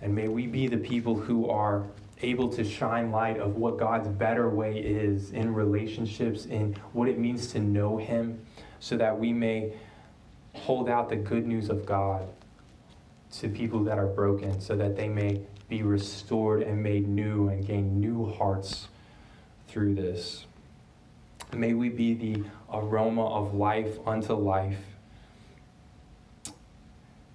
And 0.00 0.14
may 0.14 0.28
we 0.28 0.46
be 0.46 0.66
the 0.66 0.78
people 0.78 1.14
who 1.14 1.48
are 1.48 1.84
able 2.22 2.48
to 2.48 2.64
shine 2.64 3.10
light 3.10 3.38
of 3.38 3.56
what 3.56 3.78
God's 3.78 4.08
better 4.08 4.48
way 4.48 4.78
is 4.78 5.32
in 5.32 5.52
relationships, 5.52 6.46
in 6.46 6.76
what 6.92 7.08
it 7.08 7.18
means 7.18 7.48
to 7.48 7.58
know 7.58 7.98
Him, 7.98 8.44
so 8.80 8.96
that 8.96 9.18
we 9.18 9.32
may 9.32 9.74
hold 10.54 10.88
out 10.88 11.08
the 11.08 11.16
good 11.16 11.46
news 11.46 11.68
of 11.68 11.84
God 11.84 12.26
to 13.38 13.48
people 13.48 13.82
that 13.84 13.98
are 13.98 14.06
broken 14.06 14.60
so 14.60 14.76
that 14.76 14.96
they 14.96 15.08
may 15.08 15.40
be 15.68 15.82
restored 15.82 16.62
and 16.62 16.82
made 16.82 17.08
new 17.08 17.48
and 17.48 17.66
gain 17.66 18.00
new 18.00 18.30
hearts 18.32 18.88
through 19.66 19.94
this. 19.94 20.46
May 21.52 21.74
we 21.74 21.88
be 21.88 22.14
the 22.14 22.44
aroma 22.72 23.26
of 23.26 23.54
life 23.54 23.98
unto 24.06 24.34
life 24.34 24.78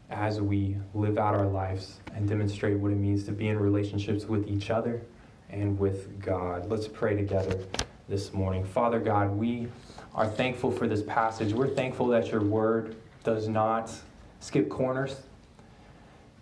as 0.10 0.42
we 0.42 0.76
live 0.94 1.18
out 1.18 1.36
our 1.36 1.46
lives 1.46 2.00
and 2.16 2.28
demonstrate 2.28 2.78
what 2.78 2.92
it 2.92 2.98
means 2.98 3.24
to 3.26 3.32
be 3.32 3.48
in 3.48 3.60
relationships 3.60 4.26
with 4.26 4.48
each 4.48 4.70
other 4.70 5.02
and 5.50 5.78
with 5.80 6.20
God. 6.20 6.70
Let's 6.70 6.88
pray 6.88 7.16
together 7.16 7.64
this 8.08 8.34
morning. 8.34 8.66
Father 8.66 9.00
God, 9.00 9.32
we 9.32 9.68
are 10.16 10.28
thankful 10.28 10.72
for 10.72 10.88
this 10.88 11.04
passage. 11.04 11.54
We're 11.54 11.68
thankful 11.68 12.08
that 12.08 12.32
your 12.32 12.42
word 12.42 12.96
does 13.24 13.48
not 13.48 13.92
skip 14.40 14.70
corners, 14.70 15.22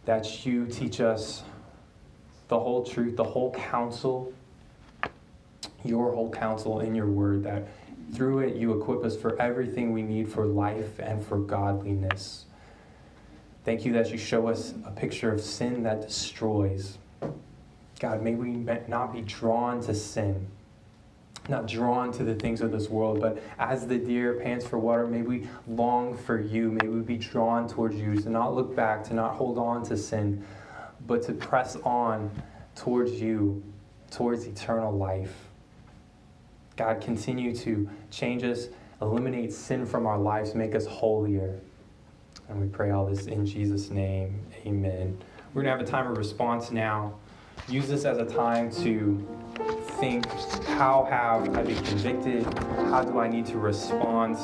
that 0.06 0.45
you 0.45 0.65
teach 0.65 1.01
us 1.01 1.43
the 2.47 2.58
whole 2.58 2.84
truth, 2.84 3.17
the 3.17 3.23
whole 3.23 3.51
counsel, 3.51 4.32
your 5.84 6.13
whole 6.13 6.32
counsel 6.32 6.80
in 6.80 6.96
your 6.96 7.08
word, 7.08 7.44
that 7.44 7.68
through 8.13 8.40
it 8.40 8.56
you 8.56 8.80
equip 8.80 9.04
us 9.04 9.16
for 9.16 9.40
everything 9.42 9.94
we 9.94 10.02
need 10.02 10.32
for 10.32 10.46
life 10.46 11.00
and 11.00 11.26
for 11.26 11.38
godliness. 11.38 12.46
Thank 13.66 13.86
you 13.86 13.94
that 13.94 14.12
you 14.12 14.18
show 14.18 14.48
us 14.48 14.74
a 14.86 14.92
picture 14.92 15.32
of 15.32 15.42
sin 15.42 15.84
that 15.84 16.02
destroys. 16.02 16.98
God, 18.00 18.22
may 18.22 18.36
we 18.36 18.52
not 18.88 19.12
be 19.12 19.22
drawn 19.22 19.82
to 19.82 19.94
sin 19.94 20.48
not 21.50 21.68
drawn 21.68 22.12
to 22.13 22.24
the 22.24 22.36
things 22.36 22.62
of 22.62 22.72
this 22.72 22.90
world, 22.90 23.22
but 23.22 23.42
as 23.60 23.88
the 23.88 23.98
deer 23.98 24.34
pants 24.34 24.66
for 24.66 24.78
water, 24.78 25.08
may 25.08 25.22
we 25.22 25.48
long 25.68 26.18
for 26.18 26.40
you. 26.40 26.72
May 26.72 26.88
we 26.88 27.00
be 27.02 27.18
drawn 27.18 27.68
towards 27.68 27.96
you, 27.96 28.16
to 28.22 28.30
not 28.30 28.54
look 28.54 28.76
back, 28.76 29.04
to 29.06 29.13
not 29.13 29.36
hold 29.36 29.58
on 29.58 29.84
to 29.86 29.98
sin, 29.98 30.46
but 31.06 31.24
to 31.24 31.34
press 31.34 31.76
on 31.78 32.32
towards 32.76 33.13
you, 33.13 33.63
towards 34.12 34.46
eternal 34.46 34.96
life. 34.96 35.46
God, 36.78 37.02
continue 37.02 37.56
to 37.56 37.90
change 38.12 38.44
us, 38.44 38.70
eliminate 39.02 39.52
sin 39.52 39.86
from 39.86 40.06
our 40.06 40.18
lives, 40.18 40.54
make 40.54 40.76
us 40.76 40.86
holier. 40.86 41.60
And 42.50 42.62
we 42.62 42.68
pray 42.68 42.92
all 42.92 43.06
this 43.08 43.26
in 43.26 43.46
Jesus' 43.46 43.90
name. 43.90 44.40
Amen. 44.66 45.18
We're 45.54 45.63
going 45.63 45.76
to 45.76 45.80
have 45.80 45.88
a 45.88 45.92
time 45.92 46.10
of 46.10 46.18
response 46.18 46.72
now. 46.72 47.16
Use 47.68 47.88
this 47.88 48.06
as 48.06 48.20
a 48.20 48.26
time 48.26 48.72
to 48.84 49.28
think, 50.00 50.32
how 50.66 51.08
have 51.10 51.58
I 51.58 51.63
been 51.63 51.84
convicted? 51.84 52.46
How 52.92 53.04
do 53.04 53.20
I 53.20 53.28
need 53.28 53.48
to 53.48 53.58
respond 53.58 54.38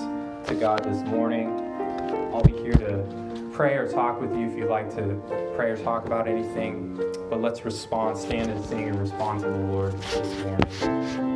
to 0.47 0.55
God 0.55 0.83
this 0.83 1.03
morning? 1.03 1.49
I'll 2.33 2.43
be 2.43 2.53
here 2.53 2.73
to 2.73 3.49
pray 3.53 3.75
or 3.75 3.87
talk 3.87 4.19
with 4.19 4.35
you 4.35 4.49
if 4.49 4.57
you'd 4.57 4.69
like 4.69 4.89
to 4.95 5.53
pray 5.55 5.69
or 5.69 5.77
talk 5.77 6.07
about 6.07 6.27
anything. 6.27 6.95
But 7.29 7.41
let's 7.41 7.63
respond, 7.63 8.17
stand 8.17 8.49
and 8.49 8.65
sing 8.65 8.89
and 8.89 8.99
respond 8.99 9.41
to 9.41 9.49
the 9.49 9.57
Lord 9.57 9.93
this 9.93 10.43
morning. 10.43 11.32